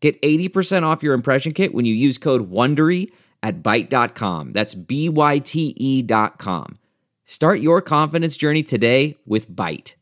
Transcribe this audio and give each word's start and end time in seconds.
Get 0.00 0.20
80% 0.22 0.84
off 0.84 1.02
your 1.02 1.14
impression 1.14 1.52
kit 1.52 1.74
when 1.74 1.84
you 1.84 1.94
use 1.94 2.18
code 2.18 2.50
WONDERY 2.50 3.10
at 3.42 3.62
Byte.com. 3.62 4.52
That's 4.52 4.74
B-Y-T-E 4.74 6.02
dot 6.02 6.38
com. 6.38 6.78
Start 7.24 7.60
your 7.60 7.82
confidence 7.82 8.36
journey 8.36 8.62
today 8.62 9.16
with 9.26 9.50
Byte. 9.50 9.94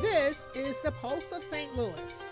This 0.00 0.50
is 0.54 0.80
the 0.82 0.90
Pulse 0.90 1.32
of 1.32 1.42
St. 1.42 1.76
Louis. 1.76 2.26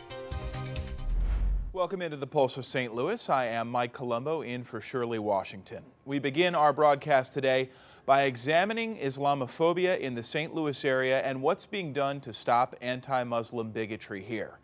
Welcome 1.73 2.03
into 2.03 2.17
the 2.17 2.27
Pulse 2.27 2.57
of 2.57 2.67
St. 2.67 2.93
Louis. 2.93 3.31
I 3.31 3.47
am 3.47 3.71
Mike 3.71 3.93
Colombo 3.93 4.43
in 4.43 4.65
for 4.65 4.81
Shirley 4.81 5.21
Washington. 5.21 5.85
We 6.05 6.19
begin 6.19 6.57
our 6.57 6.73
broadcast 6.73 7.33
today 7.33 7.71
by 8.05 8.23
examining 8.23 8.97
Islamophobia 8.97 9.99
in 9.99 10.15
the 10.17 10.23
St. 10.25 10.53
Louis 10.53 10.85
area 10.85 11.21
and 11.21 11.43
what's 11.43 11.67
being 11.67 11.93
done 11.93 12.21
to 12.23 12.33
stop 12.33 12.75
anti-Muslim 12.81 13.71
bigotry 13.71 14.23
here. 14.25 14.59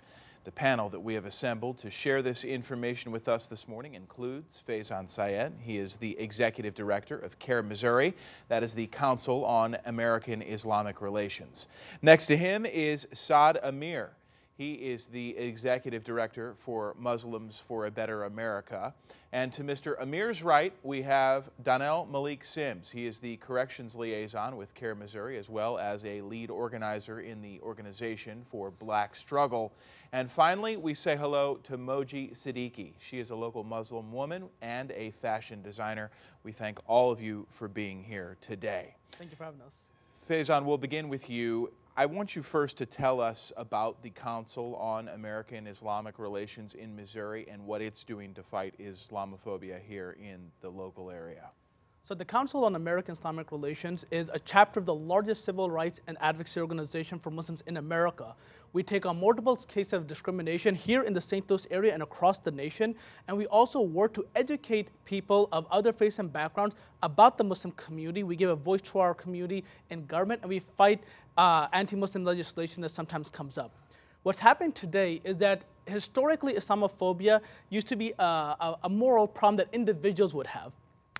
The 0.45 0.53
panel 0.53 0.91
that 0.91 1.01
we 1.01 1.15
have 1.15 1.25
assembled 1.25 1.79
to 1.79 1.91
share 1.91 2.21
this 2.21 2.45
information 2.45 3.11
with 3.11 3.29
us 3.29 3.47
this 3.47 3.67
morning 3.67 3.95
includes 3.95 4.63
Faizan 4.69 5.09
Syed. 5.09 5.55
He 5.63 5.79
is 5.79 5.97
the 5.97 6.19
executive 6.21 6.75
director 6.75 7.19
of 7.19 7.39
CAIR 7.39 7.63
Missouri. 7.63 8.13
That 8.49 8.63
is 8.63 8.75
the 8.75 8.87
Council 8.89 9.47
on 9.47 9.79
American 9.87 10.43
Islamic 10.43 11.01
Relations. 11.01 11.67
Next 12.03 12.27
to 12.27 12.37
him 12.37 12.67
is 12.67 13.09
Saad 13.15 13.59
Amir. 13.63 14.11
He 14.55 14.75
is 14.75 15.07
the 15.07 15.35
executive 15.39 16.05
director 16.05 16.57
for 16.59 16.95
Muslims 16.99 17.63
for 17.67 17.87
a 17.87 17.91
Better 17.91 18.25
America. 18.25 18.93
And 19.33 19.53
to 19.55 19.65
Mr. 19.65 20.01
Amir's 20.01 20.45
right, 20.45 20.73
we 20.85 21.03
have 21.03 21.51
Donnell 21.65 22.07
Malik 22.07 22.45
Sims. 22.45 22.89
He 22.91 23.07
is 23.07 23.19
the 23.19 23.37
corrections 23.39 23.97
liaison 23.97 24.57
with 24.57 24.73
CAIR 24.75 24.95
Missouri, 24.95 25.39
as 25.39 25.49
well 25.49 25.77
as 25.77 26.05
a 26.05 26.21
lead 26.21 26.51
organizer 26.51 27.19
in 27.19 27.43
the 27.43 27.59
organization 27.63 28.47
for 28.49 28.71
Black 28.71 29.17
Struggle. 29.17 29.73
And 30.15 30.31
finally, 30.31 30.77
we 30.77 30.95
say 30.95 31.17
hello 31.17 31.59
to 31.65 31.77
Moji 31.77 32.37
Siddiqui. 32.37 32.93
She 33.01 33.19
is 33.19 33.31
a 33.31 33.35
local 33.35 33.65
Muslim 33.65 34.13
woman 34.13 34.45
and 34.63 34.93
a 34.93 35.11
fashion 35.11 35.61
designer. 35.61 36.13
We 36.45 36.53
thank 36.53 36.79
all 36.87 37.11
of 37.11 37.21
you 37.21 37.49
for 37.51 37.67
being 37.67 38.05
here 38.05 38.37
today. 38.41 38.95
Thank 39.19 39.33
you 39.33 39.37
for 39.37 39.43
having 39.43 39.61
us. 39.63 39.77
Faizan, 40.31 40.67
we'll 40.67 40.79
begin 40.79 41.09
with 41.09 41.29
you. 41.29 41.73
I 41.97 42.07
want 42.07 42.37
you 42.37 42.45
first 42.45 42.79
to 42.79 42.87
tell 42.87 43.21
us 43.21 43.51
about 43.57 44.05
the 44.05 44.11
Council 44.11 44.77
on 44.77 45.09
American 45.09 45.67
Islamic 45.67 46.21
Relations 46.21 46.77
in 46.77 46.95
Missouri 46.95 47.49
and 47.51 47.67
what 47.67 47.83
it's 47.83 48.05
doing 48.05 48.35
to 48.35 48.45
fight 48.45 48.77
Islamophobia 48.79 49.81
here 49.81 50.17
in 50.23 50.53
the 50.61 50.69
local 50.69 51.11
area. 51.11 51.51
So, 52.07 52.15
the 52.15 52.23
Council 52.23 52.67
on 52.67 52.77
American 52.77 53.13
Islamic 53.13 53.51
Relations 53.51 54.05
is 54.11 54.31
a 54.35 54.39
chapter 54.39 54.79
of 54.79 54.85
the 54.85 54.95
largest 54.95 55.43
civil 55.43 55.71
rights 55.71 56.03
and 56.07 56.19
advocacy 56.21 56.61
organization 56.61 57.19
for 57.19 57.31
Muslims 57.31 57.63
in 57.63 57.79
America. 57.79 58.35
We 58.75 58.83
take 58.83 59.07
on 59.07 59.19
multiple 59.19 59.57
cases 59.57 59.95
of 59.95 60.07
discrimination 60.07 60.75
here 60.75 61.05
in 61.05 61.15
the 61.15 61.21
St. 61.23 61.49
Louis 61.49 61.67
area 61.71 61.95
and 61.95 62.03
across 62.03 62.37
the 62.37 62.51
nation. 62.51 62.95
And 63.27 63.39
we 63.39 63.47
also 63.47 63.81
work 63.81 64.13
to 64.15 64.27
educate 64.35 64.89
people 65.07 65.49
of 65.51 65.67
other 65.71 65.95
faiths 65.95 66.19
and 66.19 66.31
backgrounds 66.31 66.77
about 67.03 67.39
the 67.39 67.45
Muslim 67.45 67.73
community. 67.73 68.23
We 68.23 68.37
give 68.37 68.51
a 68.51 68.55
voice 68.55 68.83
to 68.83 68.99
our 68.99 69.15
community 69.15 69.65
in 69.89 70.05
government, 70.05 70.43
and 70.43 70.51
we 70.51 70.59
fight 70.59 71.03
uh, 71.39 71.69
anti 71.73 71.97
Muslim 71.97 72.23
legislation 72.23 72.83
that 72.83 72.91
sometimes 72.91 73.31
comes 73.31 73.57
up. 73.57 73.75
What's 74.25 74.41
happened 74.41 74.75
today 74.75 75.23
is 75.25 75.39
that 75.39 75.63
historically, 75.87 76.53
Islamophobia 76.53 77.41
used 77.71 77.89
to 77.89 77.97
be 77.97 78.13
a, 78.19 78.23
a, 78.23 78.79
a 78.85 78.89
moral 78.91 79.27
problem 79.27 79.57
that 79.57 79.69
individuals 79.73 80.35
would 80.35 80.49
have 80.49 80.71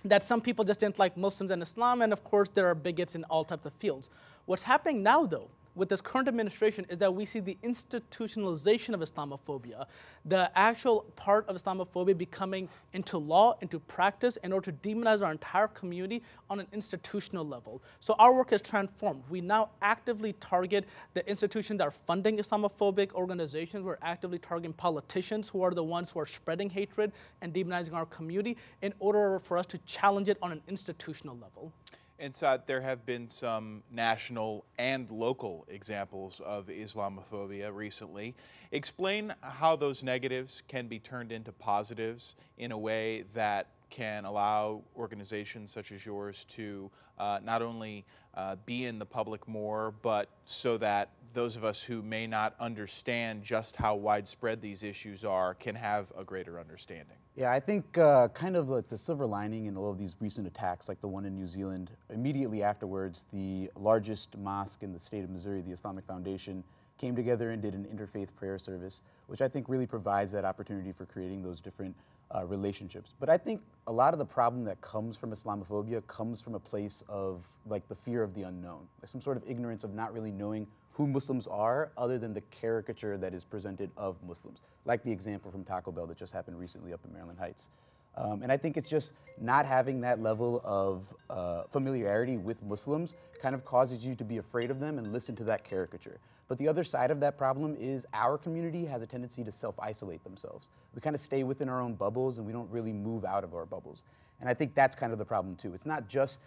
that 0.05 0.23
some 0.23 0.39
people 0.39 0.63
just 0.63 0.79
didn't 0.79 0.99
like 0.99 1.17
Muslims 1.17 1.51
and 1.51 1.61
Islam, 1.61 2.01
and 2.01 2.13
of 2.13 2.23
course 2.23 2.49
there 2.49 2.67
are 2.67 2.75
bigots 2.75 3.15
in 3.15 3.23
all 3.25 3.43
types 3.43 3.65
of 3.65 3.73
fields. 3.73 4.09
What's 4.45 4.63
happening 4.63 5.03
now, 5.03 5.25
though, 5.25 5.49
with 5.75 5.89
this 5.89 6.01
current 6.01 6.27
administration 6.27 6.85
is 6.89 6.97
that 6.99 7.13
we 7.13 7.25
see 7.25 7.39
the 7.39 7.57
institutionalization 7.63 8.93
of 8.93 9.01
Islamophobia, 9.01 9.85
the 10.23 10.49
actual 10.57 11.01
part 11.15 11.47
of 11.47 11.55
Islamophobia 11.55 12.17
becoming 12.17 12.69
into 12.93 13.17
law, 13.17 13.57
into 13.61 13.79
practice, 13.79 14.37
in 14.37 14.53
order 14.53 14.71
to 14.71 14.77
demonize 14.77 15.21
our 15.21 15.31
entire 15.31 15.67
community 15.67 16.23
on 16.49 16.59
an 16.59 16.67
institutional 16.71 17.45
level. 17.45 17.83
So 17.99 18.15
our 18.19 18.33
work 18.33 18.51
has 18.51 18.61
transformed. 18.61 19.23
We 19.29 19.41
now 19.41 19.69
actively 19.81 20.33
target 20.33 20.85
the 21.13 21.27
institutions 21.29 21.77
that 21.79 21.87
are 21.87 21.91
funding 21.91 22.37
Islamophobic 22.37 23.11
organizations. 23.13 23.83
We're 23.83 23.97
actively 24.01 24.39
targeting 24.39 24.73
politicians 24.73 25.49
who 25.49 25.61
are 25.61 25.71
the 25.71 25.83
ones 25.83 26.11
who 26.11 26.19
are 26.19 26.25
spreading 26.25 26.69
hatred 26.69 27.11
and 27.41 27.53
demonizing 27.53 27.93
our 27.93 28.05
community 28.05 28.57
in 28.81 28.93
order 28.99 29.39
for 29.39 29.57
us 29.57 29.65
to 29.67 29.77
challenge 29.79 30.29
it 30.29 30.37
on 30.41 30.51
an 30.51 30.61
institutional 30.67 31.37
level. 31.37 31.73
And 32.17 32.33
so 32.33 32.59
there 32.65 32.79
have 32.81 33.05
been 33.05 33.27
some 33.27 33.83
national 33.91 34.65
and 34.77 35.09
local 35.11 35.65
examples 35.69 36.41
of 36.45 36.67
Islamophobia 36.67 37.73
recently. 37.73 38.35
Explain 38.71 39.33
how 39.41 39.75
those 39.75 40.01
negatives 40.01 40.63
can 40.67 40.87
be 40.87 40.97
turned 40.97 41.33
into 41.33 41.51
positives 41.51 42.35
in 42.57 42.71
a 42.71 42.77
way 42.77 43.25
that 43.33 43.67
can 43.89 44.25
allow 44.25 44.81
organizations 44.95 45.71
such 45.71 45.91
as 45.91 46.05
yours 46.05 46.45
to 46.49 46.89
uh, 47.19 47.39
not 47.43 47.61
only 47.61 48.05
uh, 48.33 48.55
be 48.65 48.85
in 48.85 48.97
the 48.97 49.05
public 49.05 49.47
more, 49.47 49.93
but 50.01 50.29
so 50.45 50.77
that 50.77 51.09
those 51.35 51.55
of 51.55 51.63
us 51.63 51.83
who 51.83 52.01
may 52.01 52.25
not 52.25 52.55
understand 52.59 53.43
just 53.43 53.75
how 53.75 53.93
widespread 53.95 54.61
these 54.61 54.81
issues 54.81 55.23
are 55.23 55.53
can 55.53 55.75
have 55.75 56.11
a 56.17 56.23
greater 56.23 56.59
understanding. 56.59 57.17
Yeah, 57.35 57.51
I 57.51 57.59
think 57.59 57.97
uh, 57.97 58.29
kind 58.29 58.55
of 58.55 58.69
like 58.69 58.87
the 58.87 58.97
silver 58.97 59.25
lining 59.25 59.65
in 59.65 59.75
all 59.75 59.91
of 59.91 59.99
these 59.99 60.15
recent 60.19 60.47
attacks, 60.47 60.87
like 60.87 61.01
the 61.01 61.07
one 61.07 61.25
in 61.25 61.35
New 61.35 61.47
Zealand, 61.47 61.91
immediately 62.09 62.63
afterwards, 62.63 63.25
the 63.33 63.69
largest 63.75 64.37
mosque 64.37 64.81
in 64.81 64.93
the 64.93 64.99
state 64.99 65.23
of 65.23 65.29
Missouri, 65.29 65.61
the 65.61 65.71
Islamic 65.71 66.05
Foundation, 66.05 66.63
came 66.97 67.15
together 67.15 67.51
and 67.51 67.61
did 67.61 67.73
an 67.73 67.85
interfaith 67.93 68.29
prayer 68.35 68.57
service, 68.57 69.01
which 69.27 69.41
I 69.41 69.49
think 69.49 69.67
really 69.67 69.85
provides 69.85 70.31
that 70.31 70.45
opportunity 70.45 70.93
for 70.93 71.05
creating 71.05 71.43
those 71.43 71.59
different 71.59 71.93
uh, 72.33 72.45
relationships. 72.45 73.13
But 73.19 73.29
I 73.29 73.37
think 73.37 73.61
a 73.87 73.91
lot 73.91 74.13
of 74.13 74.19
the 74.19 74.25
problem 74.25 74.63
that 74.63 74.79
comes 74.81 75.17
from 75.17 75.31
Islamophobia 75.31 76.07
comes 76.07 76.41
from 76.41 76.55
a 76.55 76.59
place 76.59 77.03
of 77.07 77.43
like 77.67 77.87
the 77.89 77.95
fear 77.95 78.23
of 78.23 78.33
the 78.33 78.43
unknown, 78.43 78.87
like 79.01 79.09
some 79.09 79.21
sort 79.21 79.37
of 79.37 79.43
ignorance 79.47 79.83
of 79.83 79.93
not 79.93 80.13
really 80.13 80.31
knowing 80.31 80.65
who 80.95 81.05
Muslims 81.05 81.45
are 81.45 81.91
other 81.97 82.17
than 82.17 82.33
the 82.33 82.39
caricature 82.41 83.17
that 83.17 83.33
is 83.33 83.43
presented 83.43 83.91
of 83.97 84.15
Muslims, 84.25 84.59
like 84.85 85.03
the 85.03 85.11
example 85.11 85.51
from 85.51 85.65
Taco 85.65 85.91
Bell 85.91 86.07
that 86.07 86.17
just 86.17 86.31
happened 86.31 86.57
recently 86.57 86.93
up 86.93 87.01
in 87.05 87.11
Maryland 87.11 87.37
Heights. 87.37 87.67
Um, 88.15 88.41
and 88.43 88.49
I 88.49 88.55
think 88.55 88.77
it's 88.77 88.89
just 88.89 89.11
not 89.41 89.65
having 89.65 89.99
that 90.01 90.21
level 90.21 90.61
of 90.63 91.13
uh, 91.29 91.63
familiarity 91.63 92.37
with 92.37 92.63
Muslims 92.63 93.13
kind 93.41 93.53
of 93.53 93.65
causes 93.65 94.05
you 94.05 94.15
to 94.15 94.23
be 94.23 94.37
afraid 94.37 94.71
of 94.71 94.79
them 94.79 94.97
and 94.97 95.11
listen 95.11 95.35
to 95.35 95.43
that 95.43 95.65
caricature. 95.65 96.17
But 96.47 96.57
the 96.59 96.67
other 96.69 96.85
side 96.85 97.11
of 97.11 97.19
that 97.19 97.37
problem 97.37 97.75
is 97.77 98.05
our 98.13 98.37
community 98.37 98.85
has 98.85 99.01
a 99.01 99.07
tendency 99.07 99.43
to 99.43 99.51
self 99.51 99.77
isolate 99.79 100.23
themselves. 100.23 100.69
We 100.93 101.01
kind 101.01 101.15
of 101.15 101.21
stay 101.21 101.43
within 101.43 101.67
our 101.67 101.81
own 101.81 101.95
bubbles 101.95 102.37
and 102.37 102.47
we 102.47 102.53
don't 102.53 102.71
really 102.71 102.93
move 102.93 103.25
out 103.25 103.43
of 103.43 103.53
our 103.53 103.65
bubbles. 103.65 104.03
And 104.39 104.49
I 104.49 104.53
think 104.53 104.75
that's 104.75 104.95
kind 104.95 105.13
of 105.13 105.19
the 105.19 105.25
problem 105.25 105.55
too. 105.55 105.73
It's 105.73 105.85
not 105.85 106.07
just 106.07 106.39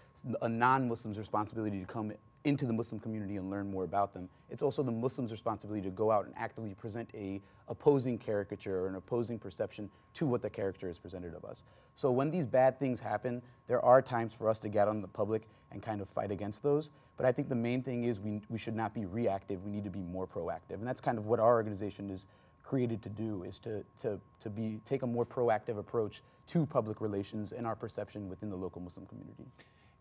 a 0.43 0.49
non 0.49 0.89
Muslim's 0.89 1.19
responsibility 1.19 1.81
to 1.81 1.87
come 1.87 2.13
into 2.45 2.67
the 2.67 2.73
Muslim 2.73 3.01
community 3.01 3.37
and 3.37 3.51
learn 3.51 3.71
more 3.71 3.85
about 3.85 4.15
them. 4.15 4.29
It's 4.51 4.63
also 4.63 4.83
the 4.83 4.93
Muslim's 4.93 5.33
responsibility 5.33 5.83
to 5.83 5.91
go 5.91 6.11
out 6.11 6.27
and 6.27 6.35
actively 6.37 6.75
present 6.75 7.09
a 7.15 7.41
opposing 7.69 8.19
caricature 8.19 8.81
or 8.81 8.89
an 8.89 8.95
opposing 8.95 9.39
perception 9.39 9.91
to 10.15 10.27
what 10.27 10.41
the 10.43 10.51
caricature 10.51 10.89
is 10.89 10.99
presented 10.99 11.35
of 11.35 11.45
us. 11.45 11.65
So 11.97 12.11
when 12.11 12.31
these 12.31 12.47
bad 12.47 12.79
things 12.79 13.01
happen, 13.01 13.43
there 13.67 13.85
are 13.85 14.01
times 14.01 14.35
for 14.35 14.49
us 14.49 14.61
to 14.61 14.69
get 14.69 14.89
on 14.89 15.03
the 15.03 15.09
public 15.09 15.49
and 15.73 15.83
kind 15.83 16.01
of 16.01 16.09
fight 16.09 16.31
against 16.31 16.63
those. 16.63 16.91
But 17.17 17.27
I 17.27 17.33
think 17.33 17.49
the 17.49 17.55
main 17.55 17.83
thing 17.83 18.05
is 18.05 18.21
we, 18.21 18.41
we 18.49 18.59
should 18.59 18.77
not 18.77 18.95
be 18.95 19.05
reactive. 19.05 19.65
We 19.65 19.71
need 19.71 19.85
to 19.85 19.91
be 19.91 20.03
more 20.03 20.27
proactive. 20.27 20.75
And 20.75 20.87
that's 20.87 21.01
kind 21.01 21.19
of 21.19 21.27
what 21.27 21.41
our 21.41 21.55
organization 21.55 22.09
is 22.09 22.27
created 22.63 23.03
to 23.03 23.09
do 23.09 23.43
is 23.45 23.59
to, 23.59 23.83
to, 23.99 24.21
to 24.41 24.51
be, 24.51 24.81
take 24.85 25.03
a 25.03 25.07
more 25.07 25.27
proactive 25.27 25.79
approach 25.79 26.23
to 26.49 26.67
public 26.67 27.01
relations 27.01 27.53
and 27.53 27.67
our 27.67 27.77
perception 27.77 28.29
within 28.29 28.51
the 28.51 28.57
local 28.57 28.81
Muslim 28.83 29.07
community. 29.07 29.45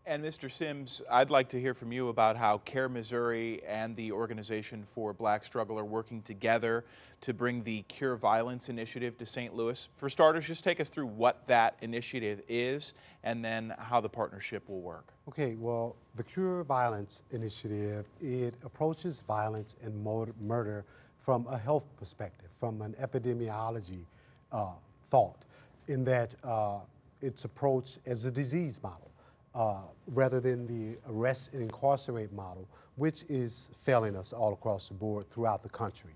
And 0.08 0.24
Mr. 0.24 0.50
Sims, 0.50 1.02
I'd 1.10 1.28
like 1.28 1.50
to 1.50 1.60
hear 1.60 1.74
from 1.74 1.92
you 1.92 2.08
about 2.08 2.34
how 2.34 2.62
CAIR 2.64 2.88
Missouri 2.88 3.62
and 3.66 3.94
the 3.94 4.10
Organization 4.10 4.86
for 4.90 5.12
Black 5.12 5.44
Struggle 5.44 5.78
are 5.78 5.84
working 5.84 6.22
together 6.22 6.86
to 7.20 7.34
bring 7.34 7.62
the 7.62 7.82
Cure 7.82 8.16
Violence 8.16 8.70
Initiative 8.70 9.18
to 9.18 9.26
St. 9.26 9.54
Louis. 9.54 9.86
For 9.98 10.08
starters, 10.08 10.46
just 10.46 10.64
take 10.64 10.80
us 10.80 10.88
through 10.88 11.08
what 11.08 11.46
that 11.46 11.76
initiative 11.82 12.40
is 12.48 12.94
and 13.22 13.44
then 13.44 13.74
how 13.78 14.00
the 14.00 14.08
partnership 14.08 14.66
will 14.66 14.80
work. 14.80 15.12
Okay, 15.28 15.56
well, 15.56 15.94
the 16.16 16.24
Cure 16.24 16.64
Violence 16.64 17.22
Initiative, 17.32 18.06
it 18.22 18.54
approaches 18.64 19.20
violence 19.20 19.76
and 19.82 20.02
murder 20.40 20.86
from 21.18 21.46
a 21.48 21.58
health 21.58 21.84
perspective, 21.98 22.48
from 22.58 22.80
an 22.80 22.94
epidemiology 22.98 24.06
uh, 24.52 24.72
thought. 25.10 25.44
In 25.88 26.04
that 26.04 26.34
uh, 26.44 26.80
it's 27.20 27.44
approached 27.44 27.98
as 28.06 28.24
a 28.24 28.30
disease 28.30 28.80
model 28.82 29.10
uh, 29.54 29.82
rather 30.06 30.40
than 30.40 30.66
the 30.66 30.98
arrest 31.08 31.52
and 31.52 31.62
incarcerate 31.62 32.32
model, 32.32 32.68
which 32.96 33.24
is 33.28 33.70
failing 33.82 34.16
us 34.16 34.32
all 34.32 34.52
across 34.52 34.88
the 34.88 34.94
board 34.94 35.28
throughout 35.30 35.62
the 35.62 35.68
country. 35.68 36.12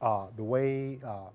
Uh, 0.00 0.26
the 0.36 0.44
way 0.44 0.98
uh, 1.04 1.28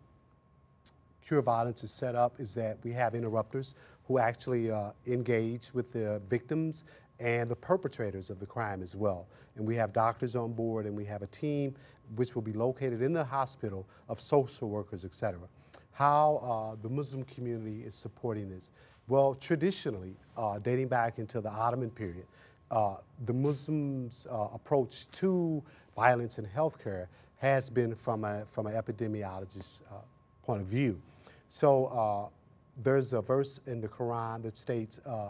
Cure 1.26 1.42
Violence 1.42 1.84
is 1.84 1.92
set 1.92 2.16
up 2.16 2.40
is 2.40 2.54
that 2.56 2.78
we 2.84 2.92
have 2.92 3.16
interrupters 3.16 3.76
who 4.08 4.20
actually 4.20 4.72
uh, 4.72 4.92
engage 5.08 5.74
with 5.74 5.92
the 5.92 6.22
victims 6.30 6.84
and 7.20 7.50
the 7.50 7.56
perpetrators 7.56 8.30
of 8.30 8.40
the 8.40 8.46
crime 8.46 8.82
as 8.82 8.96
well. 8.96 9.28
And 9.56 9.66
we 9.66 9.76
have 9.76 9.94
doctors 9.94 10.36
on 10.36 10.54
board 10.54 10.86
and 10.86 10.96
we 10.96 11.06
have 11.06 11.22
a 11.22 11.28
team 11.28 11.76
which 12.16 12.36
will 12.36 12.42
be 12.42 12.54
located 12.54 13.02
in 13.02 13.14
the 13.14 13.24
hospital 13.24 13.88
of 14.10 14.20
social 14.20 14.70
workers, 14.70 15.06
et 15.06 15.14
cetera. 15.14 15.48
How 15.94 16.38
uh, 16.38 16.82
the 16.82 16.90
Muslim 16.90 17.24
community 17.24 17.84
is 17.86 17.96
supporting 17.96 18.50
this? 18.50 18.72
Well, 19.08 19.36
traditionally, 19.36 20.16
uh, 20.38 20.60
dating 20.60 20.88
back 20.88 21.20
into 21.20 21.40
the 21.40 21.50
Ottoman 21.50 21.90
period, 21.90 22.26
uh, 22.72 22.98
the 23.26 23.34
Muslims' 23.34 24.28
approach 24.30 25.10
to 25.12 25.64
violence 25.96 26.40
in 26.40 26.46
healthcare 26.46 27.08
has 27.38 27.70
been 27.70 27.94
from, 27.94 28.24
a, 28.24 28.46
from 28.52 28.66
an 28.68 28.74
epidemiologist's 28.74 29.84
uh, 29.92 29.96
point 30.44 30.62
of 30.62 30.68
view. 30.68 31.00
So 31.50 32.32
there's 32.82 33.14
a 33.14 33.22
verse 33.22 33.60
in 33.68 33.82
the 33.82 33.88
Quran 33.88 34.42
that 34.44 34.58
states, 34.58 35.00
uh, 35.06 35.30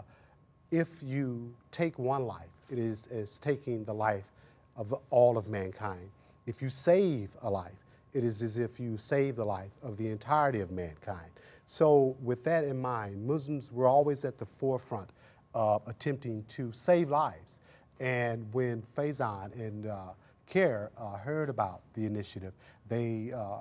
if 0.70 0.88
you 1.02 1.54
take 1.70 1.98
one 1.98 2.24
life, 2.24 2.48
it 2.70 2.78
is 2.78 3.06
as 3.08 3.38
taking 3.38 3.84
the 3.84 3.92
life 3.92 4.32
of 4.76 4.94
all 5.10 5.36
of 5.36 5.48
mankind. 5.48 6.08
If 6.46 6.62
you 6.62 6.70
save 6.70 7.30
a 7.42 7.50
life, 7.50 7.83
it 8.14 8.24
is 8.24 8.42
as 8.42 8.56
if 8.56 8.80
you 8.80 8.96
save 8.96 9.36
the 9.36 9.44
life 9.44 9.72
of 9.82 9.96
the 9.96 10.08
entirety 10.08 10.60
of 10.60 10.70
mankind. 10.70 11.30
So 11.66 12.16
with 12.22 12.44
that 12.44 12.64
in 12.64 12.80
mind, 12.80 13.26
Muslims 13.26 13.72
were 13.72 13.88
always 13.88 14.24
at 14.24 14.38
the 14.38 14.46
forefront 14.46 15.10
of 15.54 15.82
attempting 15.86 16.44
to 16.48 16.72
save 16.72 17.10
lives. 17.10 17.58
And 18.00 18.46
when 18.52 18.82
Faizan 18.96 19.58
and 19.60 19.86
uh, 19.86 20.12
CAIR 20.46 20.90
uh, 20.96 21.16
heard 21.16 21.48
about 21.48 21.82
the 21.94 22.04
initiative, 22.06 22.52
they 22.88 23.32
uh, 23.34 23.58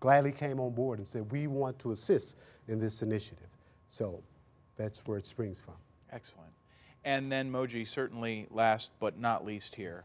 gladly 0.00 0.32
came 0.32 0.60
on 0.60 0.72
board 0.72 0.98
and 0.98 1.06
said, 1.06 1.30
we 1.32 1.46
want 1.46 1.78
to 1.80 1.92
assist 1.92 2.36
in 2.68 2.78
this 2.78 3.02
initiative. 3.02 3.48
So 3.88 4.22
that's 4.76 5.00
where 5.06 5.18
it 5.18 5.26
springs 5.26 5.60
from. 5.60 5.74
Excellent. 6.12 6.50
And 7.04 7.32
then, 7.32 7.50
Moji, 7.50 7.86
certainly 7.86 8.46
last 8.50 8.90
but 9.00 9.18
not 9.18 9.44
least 9.44 9.74
here, 9.74 10.04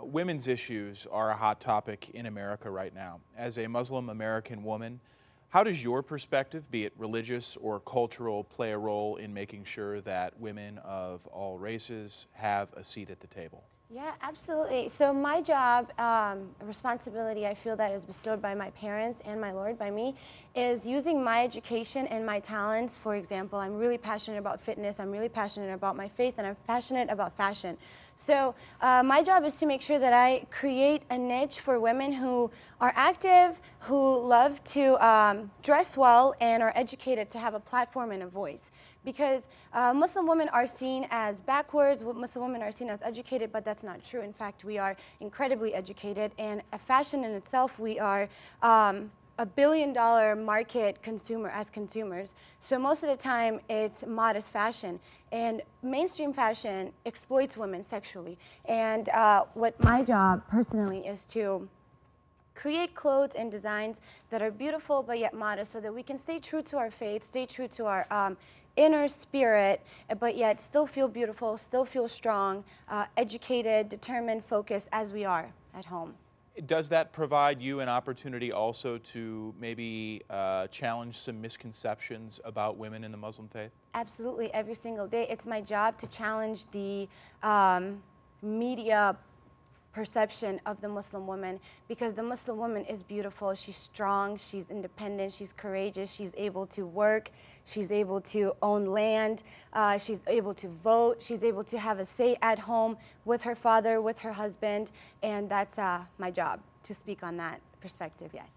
women's 0.00 0.48
issues 0.48 1.06
are 1.10 1.30
a 1.30 1.36
hot 1.36 1.60
topic 1.60 2.10
in 2.14 2.26
America 2.26 2.70
right 2.70 2.94
now. 2.94 3.20
As 3.36 3.58
a 3.58 3.66
Muslim 3.66 4.08
American 4.08 4.62
woman, 4.64 5.00
how 5.48 5.62
does 5.62 5.84
your 5.84 6.02
perspective, 6.02 6.70
be 6.70 6.84
it 6.84 6.94
religious 6.96 7.56
or 7.58 7.78
cultural, 7.80 8.42
play 8.42 8.72
a 8.72 8.78
role 8.78 9.16
in 9.16 9.34
making 9.34 9.64
sure 9.64 10.00
that 10.00 10.38
women 10.40 10.78
of 10.78 11.26
all 11.26 11.58
races 11.58 12.26
have 12.32 12.72
a 12.74 12.82
seat 12.82 13.10
at 13.10 13.20
the 13.20 13.26
table? 13.26 13.64
Yeah, 13.94 14.12
absolutely. 14.22 14.88
So 14.88 15.12
my 15.12 15.42
job, 15.42 15.92
um, 16.00 16.48
responsibility 16.62 17.46
I 17.46 17.52
feel 17.52 17.76
that 17.76 17.92
is 17.92 18.06
bestowed 18.06 18.40
by 18.40 18.54
my 18.54 18.70
parents 18.70 19.20
and 19.26 19.38
my 19.38 19.52
Lord, 19.52 19.78
by 19.78 19.90
me, 19.90 20.14
is 20.54 20.86
using 20.86 21.22
my 21.22 21.44
education 21.44 22.06
and 22.06 22.24
my 22.24 22.40
talents. 22.40 22.96
For 22.96 23.16
example, 23.16 23.58
I'm 23.58 23.76
really 23.76 23.98
passionate 23.98 24.38
about 24.38 24.62
fitness, 24.62 24.98
I'm 24.98 25.10
really 25.10 25.28
passionate 25.28 25.74
about 25.74 25.94
my 25.94 26.08
faith, 26.08 26.36
and 26.38 26.46
I'm 26.46 26.56
passionate 26.66 27.10
about 27.10 27.36
fashion. 27.36 27.76
So 28.24 28.54
uh, 28.80 29.02
my 29.02 29.20
job 29.20 29.44
is 29.44 29.54
to 29.54 29.66
make 29.66 29.82
sure 29.82 29.98
that 29.98 30.12
I 30.12 30.46
create 30.52 31.02
a 31.10 31.18
niche 31.18 31.58
for 31.58 31.80
women 31.80 32.12
who 32.12 32.52
are 32.80 32.92
active, 32.94 33.60
who 33.80 34.20
love 34.20 34.62
to 34.76 35.04
um, 35.04 35.50
dress 35.64 35.96
well, 35.96 36.32
and 36.40 36.62
are 36.62 36.72
educated 36.76 37.30
to 37.30 37.40
have 37.40 37.54
a 37.54 37.58
platform 37.58 38.12
and 38.12 38.22
a 38.22 38.28
voice. 38.28 38.70
Because 39.04 39.48
uh, 39.72 39.92
Muslim 39.92 40.28
women 40.28 40.48
are 40.50 40.68
seen 40.68 41.08
as 41.10 41.40
backwards, 41.40 42.04
Muslim 42.04 42.44
women 42.44 42.62
are 42.62 42.70
seen 42.70 42.90
as 42.90 43.02
educated, 43.02 43.50
but 43.50 43.64
that's 43.64 43.82
not 43.82 44.04
true. 44.04 44.20
In 44.20 44.32
fact, 44.32 44.62
we 44.62 44.78
are 44.78 44.94
incredibly 45.18 45.74
educated, 45.74 46.30
and 46.38 46.62
a 46.72 46.78
fashion 46.78 47.24
in 47.24 47.32
itself, 47.32 47.80
we 47.80 47.98
are. 47.98 48.28
Um, 48.62 49.10
a 49.38 49.46
billion 49.46 49.92
dollar 49.92 50.36
market 50.36 51.02
consumer 51.02 51.48
as 51.48 51.70
consumers. 51.70 52.34
So 52.60 52.78
most 52.78 53.02
of 53.02 53.08
the 53.08 53.16
time 53.16 53.60
it's 53.68 54.04
modest 54.06 54.52
fashion. 54.52 55.00
And 55.30 55.62
mainstream 55.82 56.32
fashion 56.32 56.92
exploits 57.06 57.56
women 57.56 57.82
sexually. 57.82 58.38
And 58.66 59.08
uh, 59.08 59.44
what 59.54 59.82
my 59.82 60.02
job 60.02 60.42
personally 60.48 61.06
is 61.06 61.24
to 61.26 61.68
create 62.54 62.94
clothes 62.94 63.34
and 63.34 63.50
designs 63.50 64.00
that 64.30 64.42
are 64.42 64.50
beautiful 64.50 65.02
but 65.02 65.18
yet 65.18 65.34
modest 65.34 65.72
so 65.72 65.80
that 65.80 65.92
we 65.92 66.02
can 66.02 66.18
stay 66.18 66.38
true 66.38 66.62
to 66.62 66.76
our 66.76 66.90
faith, 66.90 67.24
stay 67.24 67.46
true 67.46 67.68
to 67.68 67.86
our 67.86 68.06
um, 68.12 68.36
inner 68.76 69.08
spirit, 69.08 69.80
but 70.18 70.36
yet 70.36 70.60
still 70.60 70.86
feel 70.86 71.08
beautiful, 71.08 71.56
still 71.56 71.84
feel 71.84 72.08
strong, 72.08 72.64
uh, 72.88 73.06
educated, 73.16 73.88
determined, 73.88 74.44
focused 74.44 74.88
as 74.92 75.12
we 75.12 75.24
are 75.24 75.48
at 75.74 75.84
home. 75.84 76.14
Does 76.66 76.90
that 76.90 77.12
provide 77.14 77.62
you 77.62 77.80
an 77.80 77.88
opportunity 77.88 78.52
also 78.52 78.98
to 78.98 79.54
maybe 79.58 80.20
uh, 80.28 80.66
challenge 80.66 81.16
some 81.16 81.40
misconceptions 81.40 82.40
about 82.44 82.76
women 82.76 83.04
in 83.04 83.10
the 83.10 83.16
Muslim 83.16 83.48
faith? 83.48 83.70
Absolutely, 83.94 84.52
every 84.52 84.74
single 84.74 85.06
day. 85.06 85.26
It's 85.30 85.46
my 85.46 85.62
job 85.62 85.96
to 85.98 86.06
challenge 86.06 86.66
the 86.70 87.08
um, 87.42 88.02
media 88.42 89.16
perception 89.92 90.60
of 90.66 90.80
the 90.80 90.88
Muslim 90.88 91.26
woman 91.26 91.60
because 91.88 92.14
the 92.14 92.22
Muslim 92.22 92.58
woman 92.58 92.84
is 92.86 93.02
beautiful. 93.02 93.54
She's 93.54 93.76
strong, 93.76 94.36
she's 94.36 94.70
independent, 94.70 95.32
she's 95.32 95.52
courageous, 95.52 96.12
she's 96.12 96.34
able 96.36 96.66
to 96.68 96.86
work, 96.86 97.30
she's 97.64 97.92
able 97.92 98.20
to 98.22 98.54
own 98.62 98.86
land, 98.86 99.42
uh, 99.72 99.98
she's 99.98 100.20
able 100.26 100.54
to 100.54 100.68
vote, 100.68 101.22
she's 101.22 101.44
able 101.44 101.64
to 101.64 101.78
have 101.78 101.98
a 101.98 102.04
say 102.04 102.36
at 102.42 102.58
home 102.58 102.96
with 103.24 103.42
her 103.42 103.54
father, 103.54 104.00
with 104.00 104.18
her 104.18 104.32
husband, 104.32 104.90
and 105.22 105.48
that's 105.48 105.78
uh, 105.78 106.00
my 106.18 106.30
job 106.30 106.60
to 106.82 106.94
speak 106.94 107.22
on 107.22 107.36
that 107.36 107.60
perspective, 107.80 108.30
yes. 108.34 108.48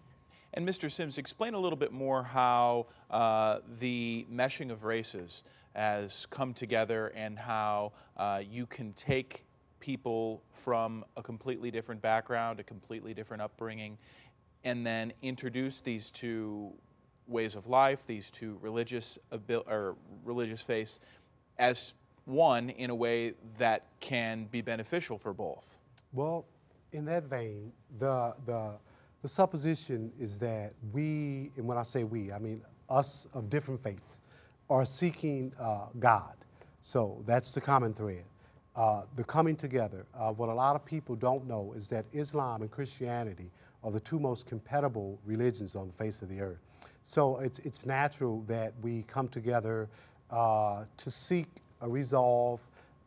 And 0.54 0.68
Mr. 0.68 0.90
Sims, 0.90 1.18
explain 1.18 1.54
a 1.54 1.60
little 1.60 1.78
bit 1.78 1.92
more 1.92 2.24
how 2.24 2.88
uh, 3.12 3.60
the 3.80 4.26
meshing 4.34 4.72
of 4.72 4.86
races 4.86 5.44
has 5.76 6.26
come 6.30 6.54
together 6.54 7.08
and 7.08 7.38
how 7.38 7.92
uh, 8.16 8.42
you 8.50 8.66
can 8.66 8.94
take 8.94 9.44
people 9.86 10.42
from 10.52 11.06
a 11.16 11.22
completely 11.22 11.70
different 11.70 12.02
background, 12.02 12.60
a 12.60 12.64
completely 12.64 13.14
different 13.14 13.40
upbringing, 13.40 14.00
and 14.64 14.84
then 14.84 15.14
introduce 15.22 15.80
these 15.80 16.10
two 16.10 16.74
ways 17.28 17.54
of 17.54 17.68
life, 17.68 18.08
these 18.08 18.32
two 18.32 18.58
religious 18.62 19.20
or 19.68 19.96
religious 20.24 20.64
faiths, 20.64 21.00
as 21.60 21.94
one 22.25 22.72
in 22.72 22.89
a 22.89 22.96
way 22.96 23.34
that 23.60 23.84
can 24.00 24.46
be 24.46 24.60
beneficial 24.60 25.20
for 25.20 25.34
both. 25.34 25.77
Well, 26.13 26.46
in 26.92 27.06
that 27.06 27.25
vein, 27.25 27.72
the 28.00 28.34
the 28.48 28.72
the 29.22 29.27
supposition 29.27 30.12
is 30.20 30.39
that 30.39 30.74
we, 30.92 31.51
and 31.58 31.68
when 31.68 31.77
I 31.77 31.84
say 31.84 32.04
we, 32.04 32.32
I 32.32 32.39
mean 32.39 32.63
us 32.89 33.27
of 33.36 33.51
different 33.51 33.84
faiths, 33.84 34.20
are 34.68 34.84
seeking 34.84 35.54
uh, 35.60 35.88
God. 36.00 36.34
So 36.82 37.24
that's 37.27 37.51
the 37.51 37.62
common 37.62 37.94
thread 37.94 38.24
uh, 38.75 39.03
the 39.15 39.24
coming 39.24 39.55
together. 39.55 40.05
Uh, 40.13 40.32
what 40.32 40.50
a 40.50 40.53
lot 40.53 40.75
of 40.75 40.86
people 40.86 41.15
don't 41.15 41.48
know 41.48 41.74
is 41.75 41.89
that 41.89 42.05
Islam 42.12 42.62
and 42.62 42.70
Christianity 42.70 43.50
are 43.84 43.91
the 43.91 44.00
two 44.00 44.20
most 44.20 44.46
compatible 44.48 45.20
religions 45.25 45.75
on 45.75 45.88
the 45.88 45.94
face 45.94 46.22
of 46.22 46.29
the 46.29 46.41
earth. 46.41 46.60
So 47.03 47.38
it's, 47.38 47.60
it's 47.60 47.86
natural 47.86 48.44
that 48.48 48.74
we 48.82 49.03
come 49.03 49.27
together 49.27 49.88
uh, 50.32 50.86
to 50.98 51.12
seek 51.12 51.48
a 51.82 51.88
resolve 51.88 52.60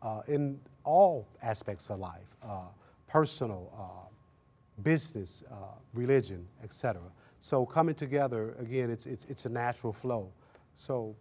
uh, 0.02 0.20
in 0.28 0.58
all 0.84 1.26
aspects 1.42 1.90
of 1.90 1.98
life 1.98 2.36
uh, 2.42 2.68
personal, 3.08 4.08
business, 4.82 5.42
religion, 5.92 6.46
etc. 6.62 7.02
So 7.40 7.66
coming 7.66 7.94
together, 7.94 8.54
again, 8.60 8.90
it's, 8.90 9.06
it's, 9.06 9.24
it's 9.24 9.46
a 9.46 9.48
natural 9.48 9.92
flow. 9.92 10.30
So, 10.76 11.14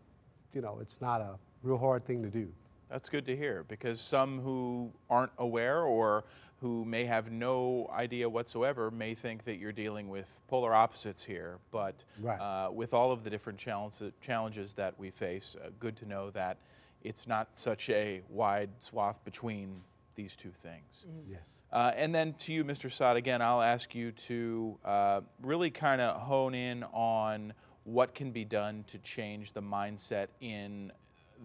you 0.54 0.62
know, 0.62 0.78
it's 0.82 1.02
not 1.02 1.22
a 1.22 1.38
real 1.64 1.78
hard 1.78 2.06
thing 2.06 2.22
to 2.22 2.30
do. 2.30 2.52
That's 2.90 3.10
good 3.10 3.26
to 3.26 3.36
hear 3.36 3.64
because 3.68 4.00
some 4.00 4.40
who 4.40 4.92
aren't 5.10 5.32
aware 5.38 5.82
or 5.82 6.24
who 6.62 6.86
may 6.86 7.06
have 7.06 7.32
no 7.32 7.90
idea 7.94 8.28
whatsoever 8.28 8.90
may 8.90 9.14
think 9.14 9.44
that 9.46 9.58
you're 9.58 9.72
dealing 9.72 10.10
with 10.10 10.40
polar 10.48 10.74
opposites 10.74 11.24
here. 11.24 11.60
But 11.72 12.04
right. 12.20 12.40
uh, 12.40 12.72
with 12.72 12.94
all 12.94 13.12
of 13.12 13.24
the 13.24 13.30
different 13.30 13.60
challenges 13.60 14.74
that 14.74 14.98
we 14.98 15.12
face, 15.12 15.56
uh, 15.64 15.70
good 15.80 15.96
to 15.98 16.06
know 16.06 16.32
that 16.32 16.58
it's 17.04 17.28
not 17.28 17.50
such 17.56 17.90
a 17.90 18.22
wide 18.30 18.70
swath 18.80 19.24
between 19.24 19.82
these 20.16 20.36
two 20.36 20.52
things. 20.64 21.06
Mm-hmm. 21.08 21.34
Yes. 21.34 21.58
Uh, 21.72 21.92
and 21.96 22.14
then 22.14 22.34
to 22.34 22.54
you, 22.54 22.66
Mr. 22.66 22.92
Saad, 22.92 23.18
again, 23.18 23.42
I'll 23.42 23.62
ask 23.62 23.94
you 23.94 24.12
to 24.12 24.78
uh, 24.84 25.22
really 25.44 25.70
kind 25.70 26.02
of 26.02 26.20
hone 26.22 26.56
in 26.56 26.84
on 26.86 27.54
what 27.84 28.16
can 28.16 28.32
be 28.32 28.44
done 28.44 28.84
to 28.88 28.98
change 28.98 29.54
the 29.54 29.62
mindset 29.62 30.28
in 30.42 30.92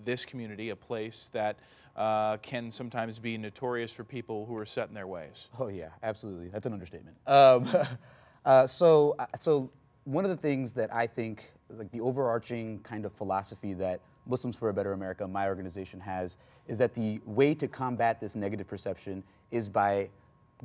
this 0.05 0.25
community 0.25 0.71
a 0.71 0.77
place 0.77 1.31
that 1.33 1.57
uh, 1.97 2.39
can 2.39 2.71
sometimes 2.71 3.19
be 3.19 3.37
notorious 3.37 3.93
for 3.93 4.05
people 4.05 4.47
who 4.47 4.57
are 4.57 4.67
set 4.67 4.89
in 4.89 4.95
their 4.95 5.07
ways. 5.07 5.49
Oh 5.59 5.69
yeah, 5.69 5.91
absolutely. 6.03 6.49
That's 6.49 6.67
an 6.67 6.73
understatement. 6.73 7.17
Um, 7.27 7.69
uh, 8.45 8.67
so, 8.67 9.15
uh, 9.19 9.27
so 9.39 9.71
one 10.05 10.25
of 10.25 10.31
the 10.31 10.37
things 10.37 10.73
that 10.73 10.93
I 10.95 11.07
think 11.07 11.53
like 11.69 11.91
the 11.91 12.01
overarching 12.01 12.81
kind 12.81 13.05
of 13.05 13.13
philosophy 13.13 13.75
that 13.75 14.01
Muslims 14.27 14.57
for 14.57 14.69
a 14.69 14.75
Better 14.75 14.93
America, 14.93 15.27
my 15.27 15.49
organization, 15.49 16.01
has 16.01 16.37
is 16.69 16.79
that 16.79 16.95
the 16.95 17.21
way 17.27 17.55
to 17.55 17.67
combat 17.67 18.21
this 18.21 18.37
negative 18.37 18.69
perception 18.69 19.23
is 19.51 19.69
by 19.69 20.09